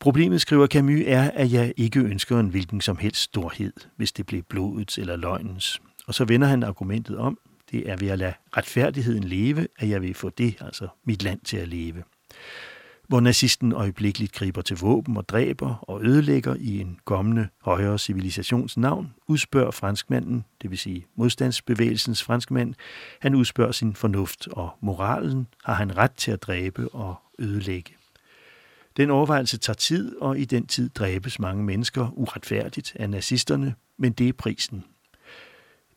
Problemet, 0.00 0.40
skriver 0.40 0.66
Camus, 0.66 1.00
er, 1.06 1.30
at 1.30 1.52
jeg 1.52 1.72
ikke 1.76 2.00
ønsker 2.00 2.40
en 2.40 2.48
hvilken 2.48 2.80
som 2.80 2.96
helst 2.96 3.22
storhed, 3.22 3.72
hvis 3.96 4.12
det 4.12 4.26
blev 4.26 4.42
blodets 4.42 4.98
eller 4.98 5.16
løgnens. 5.16 5.80
Og 6.06 6.14
så 6.14 6.24
vender 6.24 6.48
han 6.48 6.62
argumentet 6.62 7.18
om, 7.18 7.38
det 7.70 7.90
er 7.90 7.96
ved 7.96 8.08
at 8.08 8.18
lade 8.18 8.34
retfærdigheden 8.56 9.24
leve, 9.24 9.66
at 9.78 9.88
jeg 9.88 10.02
vil 10.02 10.14
få 10.14 10.28
det, 10.28 10.56
altså 10.60 10.88
mit 11.04 11.22
land, 11.22 11.40
til 11.40 11.56
at 11.56 11.68
leve. 11.68 12.02
Hvor 13.08 13.20
nazisten 13.20 13.72
øjeblikkeligt 13.72 14.32
griber 14.32 14.62
til 14.62 14.76
våben 14.76 15.16
og 15.16 15.28
dræber 15.28 15.74
og 15.74 16.04
ødelægger 16.04 16.54
i 16.58 16.80
en 16.80 16.98
kommende 17.04 17.48
højere 17.62 17.98
civilisations 17.98 18.76
navn, 18.76 19.14
udspørger 19.26 19.70
franskmanden, 19.70 20.44
det 20.62 20.70
vil 20.70 20.78
sige 20.78 21.06
modstandsbevægelsens 21.14 22.22
franskmand, 22.22 22.74
han 23.20 23.34
udspørger 23.34 23.72
sin 23.72 23.94
fornuft 23.94 24.48
og 24.48 24.70
moralen, 24.80 25.46
har 25.64 25.74
han 25.74 25.96
ret 25.96 26.12
til 26.12 26.30
at 26.30 26.42
dræbe 26.42 26.88
og 26.88 27.14
ødelægge. 27.38 27.92
Den 28.96 29.10
overvejelse 29.10 29.58
tager 29.58 29.74
tid, 29.74 30.16
og 30.16 30.38
i 30.38 30.44
den 30.44 30.66
tid 30.66 30.88
dræbes 30.88 31.38
mange 31.38 31.64
mennesker 31.64 32.08
uretfærdigt 32.12 32.96
af 33.00 33.10
nazisterne, 33.10 33.74
men 33.98 34.12
det 34.12 34.28
er 34.28 34.32
prisen, 34.32 34.84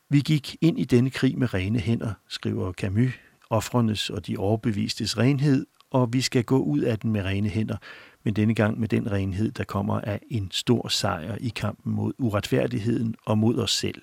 vi 0.08 0.20
gik 0.20 0.56
ind 0.60 0.78
i 0.78 0.84
denne 0.84 1.10
krig 1.10 1.38
med 1.38 1.54
rene 1.54 1.78
hænder, 1.78 2.12
skriver 2.28 2.72
Camus, 2.72 3.12
offrenes 3.50 4.10
og 4.10 4.26
de 4.26 4.36
overbevistes 4.36 5.18
renhed, 5.18 5.66
og 5.90 6.12
vi 6.12 6.20
skal 6.20 6.44
gå 6.44 6.58
ud 6.58 6.80
af 6.80 6.98
den 6.98 7.12
med 7.12 7.22
rene 7.22 7.48
hænder, 7.48 7.76
men 8.24 8.34
denne 8.34 8.54
gang 8.54 8.80
med 8.80 8.88
den 8.88 9.12
renhed, 9.12 9.52
der 9.52 9.64
kommer 9.64 10.00
af 10.00 10.20
en 10.30 10.48
stor 10.50 10.88
sejr 10.88 11.36
i 11.40 11.48
kampen 11.48 11.92
mod 11.92 12.12
uretfærdigheden 12.18 13.14
og 13.26 13.38
mod 13.38 13.58
os 13.58 13.72
selv. 13.72 14.02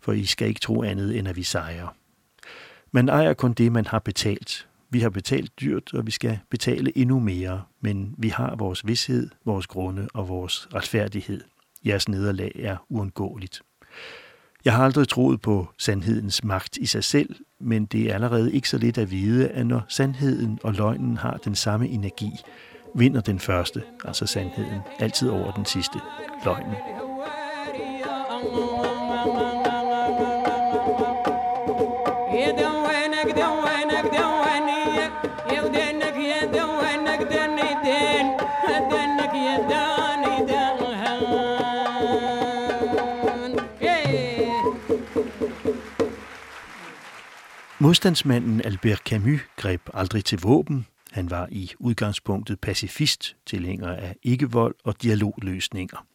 For 0.00 0.12
I 0.12 0.24
skal 0.24 0.48
ikke 0.48 0.60
tro 0.60 0.82
andet, 0.82 1.18
end 1.18 1.28
at 1.28 1.36
vi 1.36 1.42
sejrer. 1.42 1.96
Man 2.92 3.08
ejer 3.08 3.34
kun 3.34 3.52
det, 3.52 3.72
man 3.72 3.86
har 3.86 3.98
betalt. 3.98 4.68
Vi 4.90 5.00
har 5.00 5.10
betalt 5.10 5.60
dyrt, 5.60 5.94
og 5.94 6.06
vi 6.06 6.10
skal 6.10 6.38
betale 6.50 6.98
endnu 6.98 7.20
mere, 7.20 7.62
men 7.80 8.14
vi 8.18 8.28
har 8.28 8.56
vores 8.56 8.86
vidshed, 8.86 9.30
vores 9.44 9.66
grunde 9.66 10.08
og 10.14 10.28
vores 10.28 10.68
retfærdighed. 10.74 11.40
Jeres 11.84 12.08
nederlag 12.08 12.52
er 12.54 12.76
uundgåeligt. 12.88 13.62
Jeg 14.64 14.72
har 14.72 14.84
aldrig 14.84 15.08
troet 15.08 15.40
på 15.40 15.68
sandhedens 15.78 16.44
magt 16.44 16.76
i 16.76 16.86
sig 16.86 17.04
selv, 17.04 17.36
men 17.60 17.84
det 17.84 18.10
er 18.10 18.14
allerede 18.14 18.52
ikke 18.52 18.68
så 18.68 18.78
lidt 18.78 18.98
at 18.98 19.10
vide, 19.10 19.48
at 19.48 19.66
når 19.66 19.82
sandheden 19.88 20.58
og 20.62 20.74
løgnen 20.74 21.16
har 21.16 21.36
den 21.44 21.54
samme 21.54 21.88
energi, 21.88 22.30
vinder 22.94 23.20
den 23.20 23.38
første, 23.38 23.82
altså 24.04 24.26
sandheden, 24.26 24.80
altid 24.98 25.28
over 25.28 25.52
den 25.52 25.64
sidste, 25.64 25.98
løgnen. 26.44 27.01
Modstandsmanden 47.82 48.60
Albert 48.64 48.98
Camus 48.98 49.40
greb 49.56 49.80
aldrig 49.94 50.24
til 50.24 50.40
våben. 50.42 50.86
Han 51.12 51.30
var 51.30 51.48
i 51.50 51.72
udgangspunktet 51.78 52.60
pacifist, 52.60 53.36
tilhænger 53.46 53.88
af 53.88 54.16
ikke-vold 54.22 54.74
og 54.84 55.02
dialogløsninger. 55.02 56.06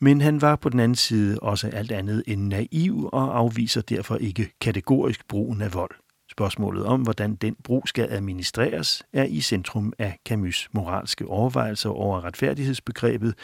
Men 0.00 0.20
han 0.20 0.40
var 0.40 0.56
på 0.56 0.68
den 0.68 0.80
anden 0.80 0.96
side 0.96 1.38
også 1.38 1.68
alt 1.68 1.92
andet 1.92 2.22
end 2.26 2.48
naiv 2.48 3.08
og 3.12 3.38
afviser 3.38 3.80
derfor 3.80 4.16
ikke 4.16 4.52
kategorisk 4.60 5.28
brugen 5.28 5.62
af 5.62 5.74
vold. 5.74 5.94
Spørgsmålet 6.30 6.84
om, 6.84 7.02
hvordan 7.02 7.34
den 7.34 7.56
brug 7.64 7.88
skal 7.88 8.06
administreres, 8.10 9.02
er 9.12 9.24
i 9.24 9.40
centrum 9.40 9.92
af 9.98 10.18
Camus' 10.28 10.68
moralske 10.72 11.26
overvejelser 11.26 11.90
over 11.90 12.24
retfærdighedsbegrebet, 12.24 13.34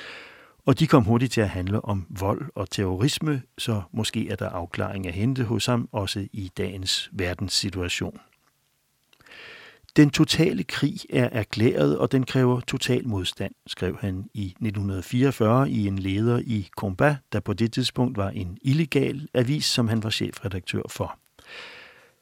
og 0.66 0.78
de 0.78 0.86
kom 0.86 1.04
hurtigt 1.04 1.32
til 1.32 1.40
at 1.40 1.48
handle 1.48 1.84
om 1.84 2.06
vold 2.10 2.50
og 2.54 2.70
terrorisme, 2.70 3.42
så 3.58 3.82
måske 3.92 4.28
er 4.28 4.36
der 4.36 4.48
afklaring 4.48 5.06
at 5.06 5.14
hente 5.14 5.44
hos 5.44 5.66
ham 5.66 5.88
også 5.92 6.26
i 6.32 6.50
dagens 6.56 7.10
verdenssituation. 7.12 8.20
Den 9.96 10.10
totale 10.10 10.64
krig 10.64 10.96
er 11.10 11.28
erklæret, 11.32 11.98
og 11.98 12.12
den 12.12 12.26
kræver 12.26 12.60
total 12.60 13.08
modstand, 13.08 13.52
skrev 13.66 13.98
han 14.00 14.24
i 14.34 14.44
1944 14.44 15.70
i 15.70 15.86
en 15.86 15.98
leder 15.98 16.38
i 16.38 16.68
Combat, 16.76 17.16
der 17.32 17.40
på 17.40 17.52
det 17.52 17.72
tidspunkt 17.72 18.16
var 18.16 18.30
en 18.30 18.58
illegal 18.62 19.28
avis, 19.34 19.64
som 19.64 19.88
han 19.88 20.02
var 20.02 20.10
chefredaktør 20.10 20.82
for. 20.88 21.18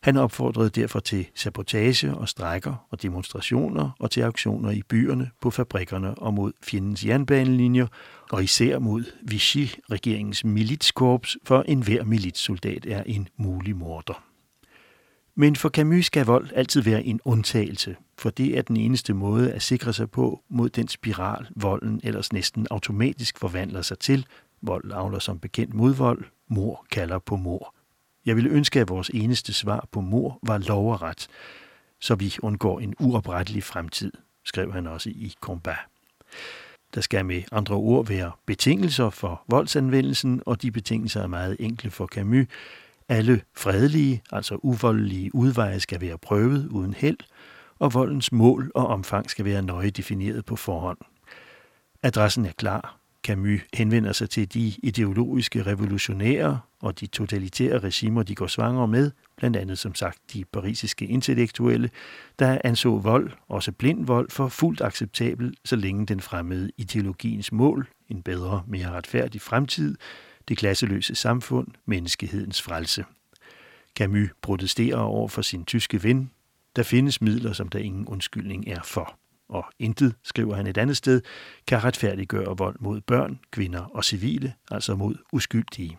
Han 0.03 0.17
opfordrede 0.17 0.71
derfor 0.71 1.01
til 1.01 1.27
sabotage 1.35 2.15
og 2.15 2.29
strækker 2.29 2.87
og 2.91 3.03
demonstrationer 3.03 3.91
og 3.99 4.11
til 4.11 4.21
aktioner 4.21 4.71
i 4.71 4.83
byerne, 4.89 5.31
på 5.41 5.51
fabrikkerne 5.51 6.15
og 6.15 6.35
mod 6.35 6.53
fjendens 6.63 7.05
jernbanelinjer, 7.05 7.87
og 8.31 8.45
især 8.45 8.79
mod 8.79 9.05
Vichy, 9.23 9.67
regeringens 9.91 10.45
militskorps, 10.45 11.37
for 11.45 11.63
enhver 11.63 12.05
militssoldat 12.05 12.87
er 12.87 13.03
en 13.03 13.29
mulig 13.37 13.77
morder. 13.77 14.25
Men 15.35 15.57
for 15.57 15.69
Camus 15.69 16.07
skal 16.07 16.27
vold 16.27 16.49
altid 16.55 16.83
være 16.83 17.05
en 17.05 17.21
undtagelse, 17.25 17.97
for 18.19 18.31
det 18.31 18.59
er 18.59 18.63
den 18.63 18.77
eneste 18.77 19.15
måde 19.15 19.53
at 19.53 19.63
sikre 19.63 19.93
sig 19.93 20.11
på 20.11 20.43
mod 20.49 20.69
den 20.69 20.89
spiral, 20.89 21.49
volden 21.57 22.01
ellers 22.05 22.33
næsten 22.33 22.67
automatisk 22.71 23.39
forvandler 23.39 23.83
sig 23.83 23.99
til. 23.99 24.27
Vold 24.63 24.93
avler 24.93 25.19
som 25.19 25.39
bekendt 25.39 25.75
modvold, 25.75 26.25
mor 26.49 26.87
kalder 26.91 27.19
på 27.19 27.37
mor. 27.37 27.75
Jeg 28.29 28.37
ville 28.37 28.51
ønske, 28.51 28.81
at 28.81 28.89
vores 28.89 29.11
eneste 29.15 29.53
svar 29.53 29.89
på 29.93 30.01
mor 30.01 30.39
var 30.43 30.59
lov 30.59 30.93
og 30.93 31.03
ret, 31.03 31.29
så 32.01 32.15
vi 32.15 32.35
undgår 32.43 32.81
en 32.81 32.95
uoprettelig 33.01 33.65
fremtid, 33.65 34.13
skrev 34.45 34.73
han 34.73 34.87
også 34.87 35.11
i 35.11 35.35
Combat. 35.41 35.77
Der 36.95 37.01
skal 37.01 37.25
med 37.25 37.43
andre 37.53 37.75
ord 37.75 38.07
være 38.07 38.33
betingelser 38.47 39.11
for 39.11 39.43
voldsanvendelsen, 39.49 40.43
og 40.47 40.63
de 40.63 40.71
betingelser 40.71 41.23
er 41.23 41.27
meget 41.27 41.57
enkle 41.61 41.91
for 41.91 42.07
Camus. 42.07 42.47
Alle 43.09 43.43
fredelige, 43.57 44.23
altså 44.33 44.59
uvoldelige 44.63 45.35
udveje 45.35 45.81
skal 45.81 46.01
være 46.01 46.19
prøvet 46.19 46.67
uden 46.67 46.95
held, 46.95 47.19
og 47.79 47.95
voldens 47.95 48.33
mål 48.33 48.71
og 48.75 48.87
omfang 48.87 49.31
skal 49.31 49.45
være 49.45 49.63
nøje 49.63 49.91
defineret 49.91 50.45
på 50.45 50.57
forhånd. 50.57 50.99
Adressen 52.03 52.47
er 52.47 52.53
klar. 52.53 52.99
Camus 53.29 53.61
henvender 53.75 54.13
sig 54.13 54.31
til 54.31 54.55
de 54.55 54.73
ideologiske 54.83 55.63
revolutionære 55.63 56.61
og 56.81 57.01
de 57.01 57.07
totalitære 57.07 57.79
regimer, 57.79 58.23
de 58.23 58.35
går 58.35 58.47
svangre 58.47 58.89
med, 58.89 59.11
blandt 59.37 59.57
andet 59.57 59.79
som 59.79 59.95
sagt 59.95 60.19
de 60.33 60.45
parisiske 60.45 61.07
intellektuelle, 61.07 61.91
der 62.39 62.59
anså 62.65 62.99
vold, 62.99 63.31
også 63.49 63.73
blind 63.73 64.07
vold, 64.07 64.31
for 64.31 64.49
fuldt 64.49 64.81
acceptabel, 64.81 65.55
så 65.65 65.77
længe 65.77 66.07
den 66.07 66.21
fremmede 66.21 66.71
ideologiens 66.77 67.53
mål, 67.53 67.89
en 68.09 68.23
bedre, 68.23 68.63
mere 68.67 68.91
retfærdig 68.91 69.41
fremtid, 69.41 69.97
det 70.49 70.59
klasseløse 70.59 71.15
samfund, 71.15 71.69
menneskehedens 71.87 72.63
frelse. 72.63 73.05
Camus 73.97 74.29
protesterer 74.43 74.99
over 74.99 75.29
for 75.29 75.43
sin 75.43 75.65
tyske 75.65 76.03
ven. 76.03 76.31
Der 76.77 76.83
findes 76.83 77.21
midler, 77.21 77.53
som 77.53 77.69
der 77.69 77.79
ingen 77.79 78.07
undskyldning 78.07 78.69
er 78.69 78.83
for 78.83 79.19
og 79.49 79.65
intet, 79.79 80.15
skriver 80.25 80.57
han 80.57 80.67
et 80.67 80.79
andet 80.79 80.97
sted, 80.97 81.23
kan 81.67 81.85
retfærdiggøre 81.85 82.57
vold 82.59 82.77
mod 82.81 83.01
børn, 83.01 83.41
kvinder 83.51 83.81
og 83.81 84.05
civile, 84.05 84.55
altså 84.71 84.95
mod 84.95 85.15
uskyldige. 85.33 85.99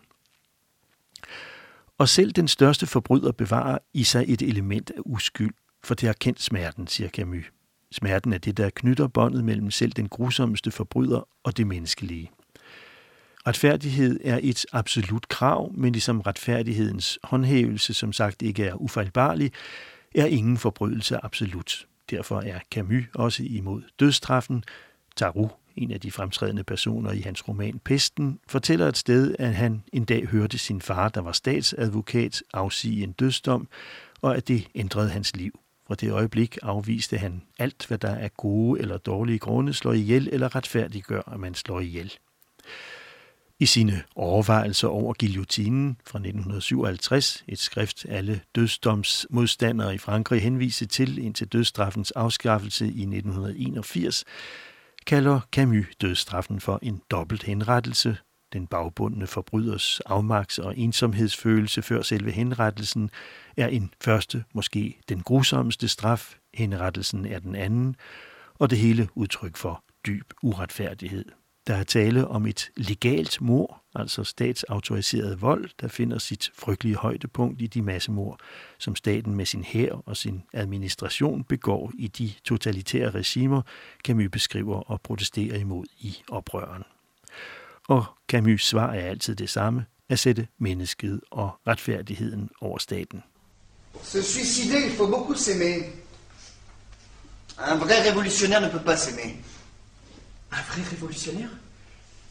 Og 1.98 2.08
selv 2.08 2.32
den 2.32 2.48
største 2.48 2.86
forbryder 2.86 3.32
bevarer 3.32 3.78
i 3.94 4.04
sig 4.04 4.24
et 4.28 4.42
element 4.42 4.90
af 4.90 5.00
uskyld, 5.04 5.54
for 5.84 5.94
det 5.94 6.06
har 6.06 6.16
kendt 6.20 6.42
smerten, 6.42 6.86
siger 6.86 7.10
Camus. 7.10 7.44
Smerten 7.92 8.32
er 8.32 8.38
det, 8.38 8.56
der 8.56 8.70
knytter 8.70 9.06
båndet 9.06 9.44
mellem 9.44 9.70
selv 9.70 9.92
den 9.92 10.08
grusommeste 10.08 10.70
forbryder 10.70 11.28
og 11.44 11.56
det 11.56 11.66
menneskelige. 11.66 12.30
Retfærdighed 13.46 14.20
er 14.24 14.40
et 14.42 14.66
absolut 14.72 15.28
krav, 15.28 15.72
men 15.74 15.92
ligesom 15.92 16.20
retfærdighedens 16.20 17.18
håndhævelse 17.22 17.94
som 17.94 18.12
sagt 18.12 18.42
ikke 18.42 18.64
er 18.64 18.74
ufejlbarlig, 18.74 19.52
er 20.14 20.26
ingen 20.26 20.56
forbrydelse 20.56 21.24
absolut. 21.24 21.86
Derfor 22.10 22.40
er 22.40 22.60
Camus 22.70 23.04
også 23.14 23.42
imod 23.46 23.82
dødstraffen. 24.00 24.64
Taru, 25.16 25.48
en 25.76 25.90
af 25.90 26.00
de 26.00 26.10
fremtrædende 26.10 26.64
personer 26.64 27.12
i 27.12 27.20
hans 27.20 27.48
roman 27.48 27.80
Pesten, 27.84 28.38
fortæller 28.48 28.88
et 28.88 28.96
sted, 28.96 29.34
at 29.38 29.54
han 29.54 29.82
en 29.92 30.04
dag 30.04 30.26
hørte 30.26 30.58
sin 30.58 30.80
far, 30.80 31.08
der 31.08 31.20
var 31.20 31.32
statsadvokat, 31.32 32.42
afsige 32.52 33.02
en 33.04 33.12
dødsdom, 33.12 33.68
og 34.22 34.36
at 34.36 34.48
det 34.48 34.66
ændrede 34.74 35.10
hans 35.10 35.36
liv. 35.36 35.60
Fra 35.86 35.94
det 35.94 36.12
øjeblik 36.12 36.58
afviste 36.62 37.18
han 37.18 37.42
alt, 37.58 37.86
hvad 37.86 37.98
der 37.98 38.10
er 38.10 38.28
gode 38.28 38.80
eller 38.80 38.98
dårlige 38.98 39.38
grunde 39.38 39.74
slår 39.74 39.92
ihjel 39.92 40.28
eller 40.32 40.56
retfærdiggør, 40.56 41.32
at 41.32 41.40
man 41.40 41.54
slår 41.54 41.80
ihjel. 41.80 42.12
I 43.60 43.66
sine 43.66 44.02
overvejelser 44.16 44.88
over 44.88 45.14
guillotinen 45.18 45.96
fra 46.06 46.18
1957, 46.18 47.44
et 47.48 47.58
skrift 47.58 48.06
alle 48.08 48.40
dødsdomsmodstandere 48.54 49.94
i 49.94 49.98
Frankrig 49.98 50.42
henviste 50.42 50.86
til 50.86 51.18
indtil 51.18 51.48
dødsstraffens 51.48 52.10
afskaffelse 52.10 52.84
i 52.84 53.02
1981, 53.02 54.24
kalder 55.06 55.40
Camus 55.52 55.86
dødsstraffen 56.00 56.60
for 56.60 56.78
en 56.82 57.00
dobbelt 57.10 57.42
henrettelse. 57.42 58.16
Den 58.52 58.66
bagbundne 58.66 59.26
forbryders 59.26 60.00
afmaks- 60.06 60.58
og 60.58 60.78
ensomhedsfølelse 60.78 61.82
før 61.82 62.02
selve 62.02 62.30
henrettelsen 62.30 63.10
er 63.56 63.66
en 63.66 63.94
første, 64.02 64.44
måske 64.54 64.98
den 65.08 65.22
grusomste 65.22 65.88
straf. 65.88 66.34
Henrettelsen 66.54 67.26
er 67.26 67.38
den 67.38 67.54
anden, 67.54 67.96
og 68.54 68.70
det 68.70 68.78
hele 68.78 69.08
udtryk 69.14 69.56
for 69.56 69.84
dyb 70.06 70.30
uretfærdighed. 70.42 71.39
Der 71.66 71.74
er 71.74 71.84
tale 71.84 72.28
om 72.28 72.46
et 72.46 72.70
legalt 72.76 73.40
mor, 73.40 73.82
altså 73.94 74.24
statsautoriseret 74.24 75.40
vold, 75.40 75.70
der 75.80 75.88
finder 75.88 76.18
sit 76.18 76.50
frygtelige 76.54 76.96
højdepunkt 76.96 77.62
i 77.62 77.66
de 77.66 77.82
massemord, 77.82 78.40
som 78.78 78.96
staten 78.96 79.34
med 79.34 79.46
sin 79.46 79.64
hær 79.64 79.92
og 80.06 80.16
sin 80.16 80.42
administration 80.52 81.44
begår 81.44 81.92
i 81.98 82.08
de 82.08 82.32
totalitære 82.44 83.10
regimer, 83.10 83.62
Camus 84.04 84.28
beskriver 84.32 84.80
og 84.90 85.00
protesterer 85.00 85.56
imod 85.56 85.84
i 85.98 86.16
oprøren. 86.28 86.82
Og 87.88 88.04
Camus' 88.32 88.56
svar 88.58 88.92
er 88.92 89.06
altid 89.06 89.36
det 89.36 89.50
samme, 89.50 89.84
at 90.08 90.18
sætte 90.18 90.48
mennesket 90.58 91.20
og 91.30 91.50
retfærdigheden 91.66 92.50
over 92.60 92.78
staten. 92.78 93.22
Se 94.02 94.22
suicider, 94.22 94.78
il 94.78 94.92
faut 94.92 95.10
beaucoup 95.10 95.34
s'aimer. 95.34 95.84
Un 97.58 97.78
vrai 97.78 98.02
révolutionnaire 98.08 98.60
ne 98.60 98.70
peut 98.70 98.84
pas 98.84 98.96
s'aimer. 98.96 99.49
Un 100.52 100.62
vrai 100.72 100.82
révolutionnaire? 100.90 101.50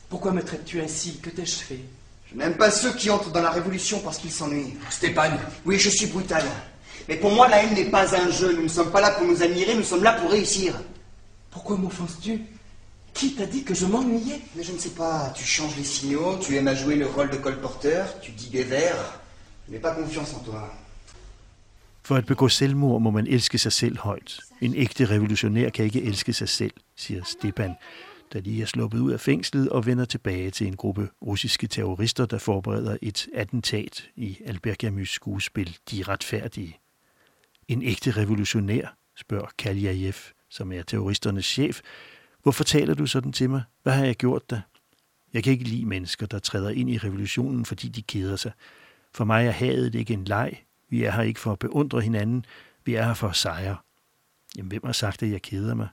Pourquoi 0.10 0.32
me 0.32 0.42
traites-tu 0.42 0.82
ainsi? 0.82 1.18
Que 1.20 1.30
t'ai-je 1.30 1.56
fait? 1.56 1.80
Je 2.32 2.36
n'aime 2.38 2.58
pas 2.58 2.72
ceux 2.72 2.94
qui 2.94 3.10
entrent 3.10 3.32
dans 3.32 3.42
la 3.42 3.52
révolution 3.52 4.00
parce 4.00 4.18
qu'ils 4.18 4.32
s'ennuient. 4.32 4.76
Stéphane 4.90 5.40
Oui, 5.66 5.80
je 5.80 5.90
suis 5.90 6.08
brutal. 6.08 6.44
Mais 7.08 7.16
pour 7.16 7.32
moi, 7.32 7.48
la 7.48 7.64
haine 7.64 7.74
n'est 7.74 7.90
pas 7.90 8.16
un 8.16 8.30
jeu. 8.30 8.54
Nous 8.56 8.64
ne 8.64 8.68
sommes 8.68 8.92
pas 8.92 9.02
là 9.02 9.12
pour 9.12 9.26
nous 9.26 9.42
admirer, 9.42 9.76
nous 9.76 9.84
sommes 9.84 10.04
là 10.04 10.14
pour 10.14 10.30
réussir. 10.30 10.76
Pourquoi 11.50 11.78
m'offenses-tu? 11.78 12.42
Qui 13.14 13.34
t'a 13.36 13.46
dit 13.46 13.64
que 13.64 13.74
je 13.74 13.86
m'ennuyais? 13.86 14.42
Mais 14.56 14.64
je 14.64 14.72
ne 14.72 14.78
sais 14.78 14.92
pas. 14.92 15.34
Tu 15.36 15.44
changes 15.44 15.76
les 15.76 15.84
signaux, 15.84 16.38
tu 16.38 16.56
aimes 16.56 16.68
à 16.68 16.76
jouer 16.76 16.96
le 16.96 17.08
rôle 17.08 17.30
de 17.30 17.38
colporteur, 17.38 18.20
tu 18.22 18.32
dis 18.32 18.50
des 18.50 18.64
vers. 18.64 19.20
Je 19.68 19.74
n'ai 19.74 19.80
pas 19.80 19.92
confiance 19.96 20.34
en 20.36 20.40
toi. 20.40 20.72
For 22.04 22.18
at 22.18 22.26
begå 22.26 22.48
selvmord 22.50 23.02
må 23.02 23.12
man 23.12 23.28
elske 23.28 23.58
sig 23.58 23.72
selv 23.72 23.98
højt. 24.00 24.40
En 24.62 24.74
ægte 24.76 25.06
revolutionær 25.06 25.70
kan 25.70 25.86
ikke 25.86 26.04
elske 26.04 26.34
sig 26.34 26.50
selv, 26.50 26.72
siger 26.96 27.24
Stepan, 27.24 27.76
der 28.34 28.42
lige 28.42 28.62
er 28.62 28.66
sluppet 28.66 29.00
ud 29.00 29.12
af 29.12 29.20
fængslet 29.20 29.70
og 29.70 29.86
vender 29.86 30.06
tilbage 30.06 30.52
til 30.52 30.68
en 30.68 30.76
gruppe 30.76 31.10
russiske 31.22 31.68
terrorister, 31.68 32.26
der 32.26 32.38
forbereder 32.38 32.98
et 33.02 33.28
attentat 33.34 34.10
i 34.16 34.38
Albert 34.46 34.84
Camus' 34.84 35.06
skuespil 35.06 35.78
De 35.92 36.04
Retfærdige. 36.04 36.80
En 37.68 37.84
ægte 37.84 38.12
revolutionær, 38.12 38.98
spørger 39.18 39.48
Kaljajev, 39.58 40.14
som 40.50 40.72
er 40.72 40.84
terroristernes 40.84 41.46
chef. 41.46 41.82
Hvorfor 42.44 42.64
taler 42.64 42.94
du 42.94 43.06
sådan 43.06 43.34
til 43.34 43.50
mig? 43.50 43.64
Hvad 43.84 43.94
har 43.94 44.06
jeg 44.06 44.16
gjort 44.16 44.50
dig? 44.50 44.62
Jeg 45.34 45.44
kan 45.44 45.54
ikke 45.54 45.64
lide 45.64 45.86
mennesker, 45.86 46.26
der 46.26 46.40
træder 46.40 46.70
ind 46.70 46.90
i 46.90 46.98
revolutionen, 46.98 47.66
fordi 47.66 47.88
de 47.88 48.02
keder 48.02 48.36
sig. 48.36 48.52
For 49.14 49.26
mig 49.26 49.48
er 49.48 49.52
hadet 49.52 49.96
ikke 49.96 50.14
en 50.14 50.26
leg. 50.26 50.64
Vi 50.90 51.04
er 51.04 51.12
her 51.12 51.22
ikke 51.22 51.40
for 51.40 51.52
at 51.52 51.60
beundre 51.60 52.02
hinanden. 52.02 52.46
Vi 52.86 52.96
er 52.96 53.04
her 53.04 53.14
for 53.14 53.28
at 53.28 53.36
sejre. 53.36 53.78
Jamen, 54.58 54.70
hvem 54.70 54.82
har 54.86 54.92
sagt, 54.92 55.24
at 55.24 55.32
jeg 55.32 55.42
keder 55.42 55.74
mig? 55.76 55.88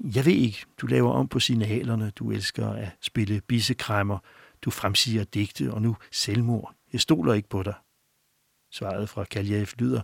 Jeg 0.00 0.24
ved 0.24 0.32
ikke, 0.32 0.64
du 0.80 0.86
laver 0.86 1.12
om 1.12 1.28
på 1.28 1.40
signalerne, 1.40 2.10
du 2.10 2.30
elsker 2.30 2.68
at 2.68 2.88
spille 3.00 3.40
bissekræmmer, 3.40 4.18
du 4.62 4.70
fremsiger 4.70 5.24
digte 5.24 5.72
og 5.72 5.82
nu 5.82 5.96
selvmord. 6.12 6.74
Jeg 6.92 7.00
stoler 7.00 7.34
ikke 7.34 7.48
på 7.48 7.62
dig. 7.62 7.74
Svaret 8.70 9.08
fra 9.08 9.24
Kaljev 9.24 9.66
lyder, 9.78 10.02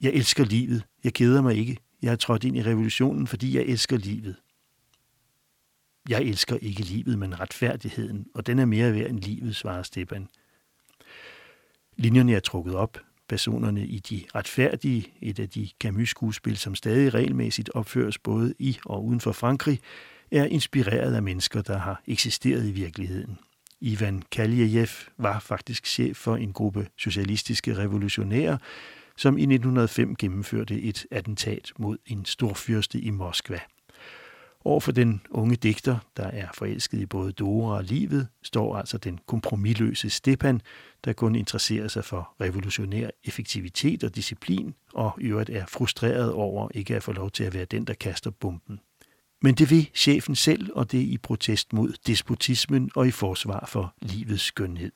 jeg 0.00 0.12
elsker 0.12 0.44
livet, 0.44 0.84
jeg 1.04 1.14
keder 1.14 1.42
mig 1.42 1.56
ikke. 1.56 1.78
Jeg 2.02 2.12
er 2.12 2.16
trådt 2.16 2.44
ind 2.44 2.56
i 2.56 2.62
revolutionen, 2.62 3.26
fordi 3.26 3.56
jeg 3.56 3.62
elsker 3.62 3.96
livet. 3.96 4.36
Jeg 6.08 6.22
elsker 6.22 6.56
ikke 6.56 6.82
livet, 6.82 7.18
men 7.18 7.40
retfærdigheden, 7.40 8.26
og 8.34 8.46
den 8.46 8.58
er 8.58 8.64
mere 8.64 8.94
værd 8.94 9.10
end 9.10 9.20
livet, 9.20 9.56
svarer 9.56 9.82
Stepan. 9.82 10.28
Linjerne 11.96 12.34
er 12.34 12.40
trukket 12.40 12.74
op. 12.74 12.98
Personerne 13.28 13.86
i 13.86 13.98
De 13.98 14.22
Retfærdige, 14.34 15.12
et 15.22 15.38
af 15.38 15.48
de 15.48 15.68
Camus-skuespil, 15.80 16.56
som 16.56 16.74
stadig 16.74 17.14
regelmæssigt 17.14 17.70
opføres 17.74 18.18
både 18.18 18.54
i 18.58 18.78
og 18.84 19.04
uden 19.04 19.20
for 19.20 19.32
Frankrig, 19.32 19.80
er 20.30 20.44
inspireret 20.44 21.14
af 21.14 21.22
mennesker, 21.22 21.62
der 21.62 21.78
har 21.78 22.02
eksisteret 22.06 22.68
i 22.68 22.72
virkeligheden. 22.72 23.38
Ivan 23.80 24.22
Kaljejev 24.32 24.88
var 25.16 25.38
faktisk 25.38 25.86
chef 25.86 26.16
for 26.16 26.36
en 26.36 26.52
gruppe 26.52 26.88
socialistiske 26.96 27.76
revolutionære, 27.76 28.58
som 29.16 29.38
i 29.38 29.42
1905 29.42 30.16
gennemførte 30.16 30.80
et 30.80 31.06
attentat 31.10 31.72
mod 31.78 31.98
en 32.06 32.24
storfyrste 32.24 33.00
i 33.00 33.10
Moskva. 33.10 33.60
Over 34.64 34.80
for 34.80 34.92
den 34.92 35.20
unge 35.30 35.56
digter, 35.56 35.98
der 36.16 36.26
er 36.26 36.48
forelsket 36.54 37.00
i 37.00 37.06
både 37.06 37.32
Dora 37.32 37.76
og 37.76 37.84
livet, 37.84 38.28
står 38.42 38.76
altså 38.76 38.98
den 38.98 39.18
kompromilløse 39.26 40.10
Stepan, 40.10 40.60
der 41.04 41.12
kun 41.12 41.34
interesserer 41.34 41.88
sig 41.88 42.04
for 42.04 42.34
revolutionær 42.40 43.10
effektivitet 43.24 44.04
og 44.04 44.16
disciplin, 44.16 44.74
og 44.94 45.12
i 45.20 45.24
øvrigt 45.24 45.50
er 45.50 45.66
frustreret 45.66 46.32
over 46.32 46.68
ikke 46.74 46.96
at 46.96 47.02
få 47.02 47.12
lov 47.12 47.30
til 47.30 47.44
at 47.44 47.54
være 47.54 47.64
den, 47.64 47.84
der 47.84 47.94
kaster 47.94 48.30
bomben. 48.30 48.80
Men 49.42 49.54
det 49.54 49.70
vil 49.70 49.90
chefen 49.94 50.34
selv, 50.34 50.70
og 50.74 50.92
det 50.92 50.98
i 50.98 51.18
protest 51.18 51.72
mod 51.72 51.92
despotismen 52.06 52.90
og 52.94 53.06
i 53.06 53.10
forsvar 53.10 53.68
for 53.68 53.94
livets 54.00 54.42
skønhed. 54.42 54.92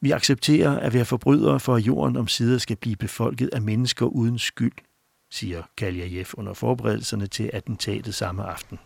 Vi 0.00 0.10
accepterer 0.10 0.78
at 0.78 0.94
være 0.94 1.04
forbrydere 1.04 1.60
for, 1.60 1.74
at 1.74 1.82
jorden 1.82 2.16
om 2.16 2.28
sider 2.28 2.58
skal 2.58 2.76
blive 2.76 2.96
befolket 2.96 3.50
af 3.52 3.62
mennesker 3.62 4.06
uden 4.06 4.38
skyld, 4.38 4.72
siger 5.30 5.62
Kaljajev 5.76 6.26
under 6.34 6.54
forberedelserne 6.54 7.26
til 7.26 7.50
attentatet 7.52 8.14
samme 8.14 8.44
aften. 8.44 8.78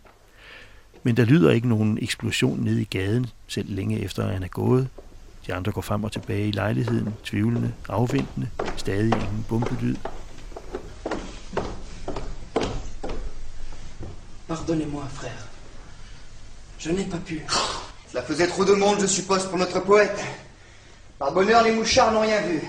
Men 1.03 1.17
der 1.17 1.25
lyder 1.25 1.51
ikke 1.51 1.69
nogen 1.69 1.99
eksplosion 2.03 2.61
ned 2.61 2.77
i 2.77 2.85
gaden, 2.85 3.27
selv 3.49 3.75
længe 3.75 4.01
efter 4.01 4.27
at 4.27 4.33
han 4.33 4.43
er 4.43 4.49
gået. 4.49 4.89
De 5.47 5.55
andre 5.55 5.73
går 5.73 5.81
frem 5.81 6.05
og 6.05 6.13
tilbage 6.13 6.49
i 6.49 6.51
lejligheden, 6.51 7.15
tvivlende, 7.25 7.75
afventende, 7.89 8.51
stadig 8.77 9.05
ingen 9.05 9.45
bombelyd. 9.49 9.97
Pardonnez-moi, 14.49 15.05
frère. 15.09 15.43
Je 16.79 16.93
n'ai 16.93 17.05
pas 17.11 17.21
pu. 17.29 17.41
Cela 18.09 18.23
faisait 18.23 18.49
trop 18.49 18.65
de 18.65 18.75
monde, 18.75 19.01
je 19.01 19.07
suppose, 19.07 19.47
pour 19.47 19.59
notre 19.59 19.81
poète. 19.81 20.21
Par 21.19 21.33
bonheur, 21.33 21.63
les 21.63 21.75
mouchards 21.75 22.13
n'ont 22.13 22.21
rien 22.21 22.41
vu. 22.47 22.61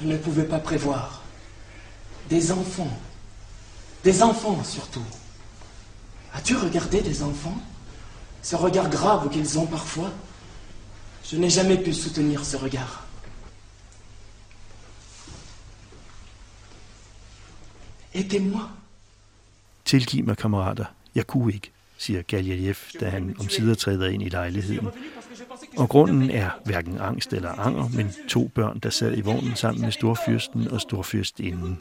Je 0.00 0.06
ne 0.06 0.16
pouvais 0.16 0.44
pas 0.44 0.58
prévoir. 0.58 1.22
Des 2.28 2.52
enfants. 2.52 2.98
Des 4.04 4.22
enfants 4.22 4.62
surtout. 4.64 5.04
As-tu 6.34 6.56
regardé 6.56 7.00
des 7.00 7.22
enfants? 7.22 7.56
Ce 8.42 8.56
regard 8.56 8.90
grave 8.90 9.30
qu'ils 9.30 9.58
ont 9.58 9.66
parfois? 9.66 10.10
Je 11.24 11.36
n'ai 11.36 11.50
jamais 11.50 11.78
pu 11.78 11.92
soutenir 11.92 12.44
ce 12.44 12.56
regard. 12.56 13.04
Aidez-moi. 18.14 18.68
Tilgiv 19.84 20.24
mig, 20.26 20.36
kammerater. 20.36 20.84
Jeg 21.14 21.26
kunne 21.26 21.52
ikke, 21.52 21.70
siger 21.98 22.22
Galjajev, 22.22 22.76
da 23.00 23.08
han 23.08 23.36
om 23.38 23.48
sider 23.48 23.74
træder 23.74 24.08
ind 24.08 24.22
i 24.22 24.28
lejligheden. 24.28 24.88
Og 25.78 25.88
grunden 25.88 26.30
er 26.30 26.50
hverken 26.64 26.98
angst 27.00 27.32
eller 27.32 27.50
anger, 27.52 27.88
men 27.88 28.12
to 28.28 28.50
børn, 28.54 28.78
der 28.78 28.90
sad 28.90 29.16
i 29.16 29.20
vognen 29.20 29.56
sammen 29.56 29.82
med 29.82 29.92
storfyrsten 29.92 30.68
og 30.68 30.80
storfyrstinden. 30.80 31.78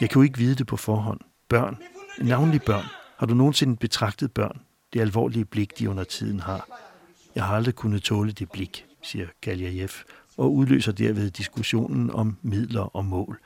Jeg 0.00 0.10
kan 0.10 0.20
jo 0.20 0.22
ikke 0.22 0.38
vide 0.38 0.54
det 0.54 0.66
på 0.66 0.76
forhånd. 0.76 1.20
Børn, 1.48 1.78
navnlig 2.18 2.62
børn. 2.62 2.84
Har 3.16 3.26
du 3.26 3.34
nogensinde 3.34 3.76
betragtet 3.76 4.32
børn? 4.32 4.60
Det 4.92 5.00
alvorlige 5.00 5.44
blik, 5.44 5.78
de 5.78 5.90
under 5.90 6.04
tiden 6.04 6.40
har. 6.40 6.66
Jeg 7.34 7.44
har 7.44 7.56
aldrig 7.56 7.74
kunnet 7.74 8.02
tåle 8.02 8.32
det 8.32 8.50
blik, 8.50 8.86
siger 9.02 9.26
Galjajev, 9.40 9.88
og 10.36 10.54
udløser 10.54 10.92
derved 10.92 11.30
diskussionen 11.30 12.10
om 12.10 12.36
midler 12.42 12.96
og 12.96 13.04
mål. 13.04 13.40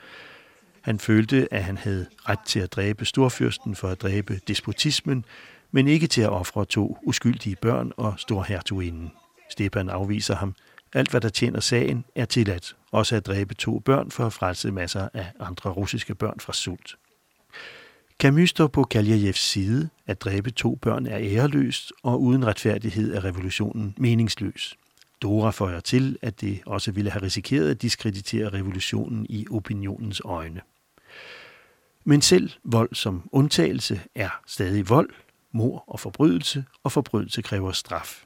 Han 0.81 0.99
følte, 0.99 1.49
at 1.51 1.64
han 1.64 1.77
havde 1.77 2.07
ret 2.29 2.40
til 2.46 2.61
at 2.61 2.72
dræbe 2.72 3.05
storfyrsten 3.05 3.75
for 3.75 3.88
at 3.88 4.03
dræbe 4.03 4.40
despotismen, 4.49 5.25
men 5.70 5.88
ikke 5.88 6.07
til 6.07 6.22
at 6.22 6.31
ofre 6.31 6.64
to 6.64 6.98
uskyldige 7.02 7.57
børn 7.57 7.92
og 7.96 8.14
storhertuginden. 8.18 9.12
Stepan 9.50 9.88
afviser 9.88 10.37
ham. 10.37 10.55
Alt, 10.94 11.11
hvad 11.11 11.20
der 11.20 11.29
tjener 11.29 11.61
sagen, 11.61 12.05
er 12.14 12.24
tilladt. 12.24 12.76
Også 12.92 13.16
at 13.16 13.26
dræbe 13.26 13.55
to 13.55 13.79
børn 13.79 14.11
for 14.11 14.26
at 14.26 14.33
frelse 14.33 14.70
masser 14.70 15.09
af 15.14 15.26
andre 15.40 15.70
russiske 15.70 16.14
børn 16.14 16.40
fra 16.40 16.52
sult. 16.52 16.96
Camus 18.18 18.50
står 18.50 18.66
på 18.66 18.85
Kaljajevs 18.85 19.40
side. 19.40 19.88
At 20.07 20.20
dræbe 20.20 20.50
to 20.50 20.74
børn 20.74 21.07
er 21.07 21.18
æreløst, 21.18 21.92
og 22.02 22.22
uden 22.22 22.46
retfærdighed 22.46 23.14
er 23.14 23.24
revolutionen 23.24 23.94
meningsløs. 23.98 24.76
Dora 25.22 25.50
føjer 25.50 25.81
til, 25.81 26.18
at 26.22 26.40
det 26.40 26.61
også 26.66 26.92
ville 26.92 27.11
have 27.11 27.22
risikeret 27.22 27.70
at 27.70 27.83
diskreditere 27.83 28.48
revolutionen 28.48 29.26
i 29.29 29.46
opinionens 29.50 30.22
øjne. 30.24 30.61
Men 32.05 32.22
selv 32.22 32.50
vold 32.64 32.94
som 32.94 33.29
undtagelse 33.33 34.00
er 34.14 34.40
stadig 34.46 34.88
vold, 34.88 35.11
mor 35.56 35.84
og 35.86 36.00
forbrydelse, 36.00 36.64
og 36.84 36.92
forbrydelse 36.92 37.42
kræver 37.42 37.72
straf. 37.72 38.24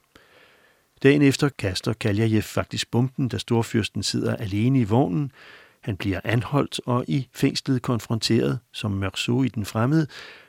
Dagen 1.02 1.22
efter 1.22 1.48
kaster 1.48 1.92
Kaljajev 1.92 2.42
faktisk 2.42 2.90
bomben, 2.90 3.28
da 3.28 3.38
storfyrsten 3.38 4.02
sidder 4.02 4.36
alene 4.36 4.80
i 4.80 4.84
vognen. 4.84 5.32
Han 5.80 5.96
bliver 5.96 6.20
anholdt 6.24 6.80
og 6.86 7.04
i 7.08 7.28
fængslet 7.32 7.82
konfronteret, 7.82 8.58
som 8.72 8.90
Mørso 8.90 9.42
i 9.42 9.48
den 9.48 9.64
fremmede, 9.64 10.06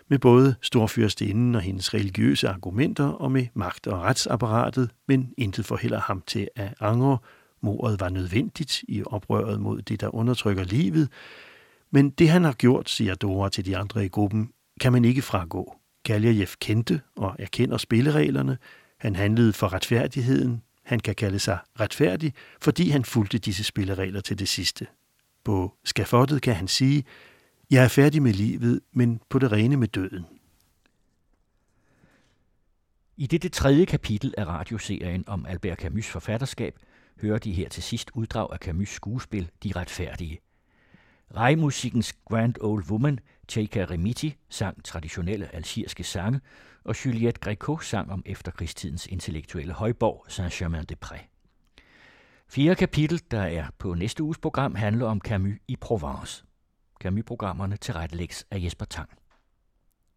med 0.08 0.20
både 0.20 0.56
storfyrstinden 0.62 1.56
og 1.56 1.62
hendes 1.62 1.94
religiøse 1.94 2.50
argumenter 2.50 3.06
og 3.06 3.32
med 3.32 3.48
magt- 3.54 3.88
og 3.88 4.02
retsapparatet, 4.02 4.90
men 5.08 5.34
intet 5.38 5.66
forhælder 5.66 6.00
ham 6.00 6.24
til 6.28 6.48
at 6.56 6.74
angre. 6.80 7.18
Mordet 7.62 8.00
var 8.00 8.10
nødvendigt 8.10 8.84
i 8.88 9.04
oprøret 9.06 9.62
mod 9.62 9.82
det, 9.82 10.02
der 10.02 10.16
undertrykker 10.16 10.64
livet, 10.64 11.10
men 11.92 12.10
det 12.10 12.30
han 12.30 12.44
har 12.44 12.54
gjort, 12.54 12.90
siger 12.90 13.16
Dora 13.16 13.50
til 13.50 13.66
de 13.66 13.78
andre 13.78 14.06
i 14.06 14.08
gruppen, 14.08 14.50
kan 14.82 14.92
man 14.92 15.06
ikke 15.06 15.22
fragå. 15.22 15.81
Kaljajev 16.06 16.48
kendte 16.60 17.02
og 17.16 17.36
erkender 17.40 17.78
spillereglerne. 17.78 18.58
Han 18.98 19.16
handlede 19.16 19.54
for 19.54 19.74
retfærdigheden. 19.74 20.62
Han 20.84 21.00
kan 21.00 21.16
kalde 21.16 21.40
sig 21.40 21.60
retfærdig, 21.80 22.34
fordi 22.62 22.90
han 22.90 23.06
fulgte 23.06 23.38
disse 23.38 23.64
spilleregler 23.64 24.22
til 24.22 24.40
det 24.40 24.48
sidste. 24.48 24.88
På 25.44 25.74
skafottet 25.84 26.42
kan 26.42 26.56
han 26.56 26.68
sige, 26.68 27.04
jeg 27.72 27.84
er 27.84 27.88
færdig 27.88 28.22
med 28.22 28.34
livet, 28.34 28.82
men 28.92 29.22
på 29.30 29.40
det 29.40 29.52
rene 29.52 29.78
med 29.78 29.88
døden. 29.88 30.26
I 33.18 33.28
dette 33.28 33.50
tredje 33.50 33.86
kapitel 33.86 34.34
af 34.38 34.46
radioserien 34.46 35.24
om 35.28 35.46
Albert 35.46 35.84
Camus' 35.84 36.12
forfatterskab 36.12 36.80
hører 37.22 37.38
de 37.38 37.52
her 37.52 37.70
til 37.70 37.84
sidst 37.84 38.12
uddrag 38.14 38.48
af 38.52 38.58
Camus' 38.68 38.86
skuespil 38.86 39.50
De 39.64 39.72
Retfærdige– 39.76 40.40
Rejmusikkens 41.36 42.14
Grand 42.14 42.56
Old 42.62 42.92
Woman, 42.92 43.20
Cheika 43.50 43.86
Remiti, 43.86 44.36
sang 44.50 44.84
traditionelle 44.84 45.56
algeriske 45.56 46.04
sange, 46.04 46.42
og 46.84 47.06
Juliette 47.06 47.40
Gréco 47.46 47.82
sang 47.82 48.12
om 48.12 48.24
efterkrigstidens 48.26 49.08
intellektuelle 49.08 49.74
højborg 49.74 50.26
Saint-Germain-des-Prés. 50.28 51.28
Fjerde 52.50 52.76
kapitel, 52.76 53.22
der 53.32 53.42
er 53.42 53.68
på 53.78 53.94
næste 53.94 54.24
uges 54.24 54.38
program, 54.38 54.76
handler 54.76 55.06
om 55.06 55.20
Camus 55.20 55.58
i 55.68 55.76
Provence. 55.76 56.46
Camus-programmerne 57.02 57.78
tilrettelægges 57.78 58.46
af 58.52 58.64
Jesper 58.64 58.86
Tang. 58.86 59.10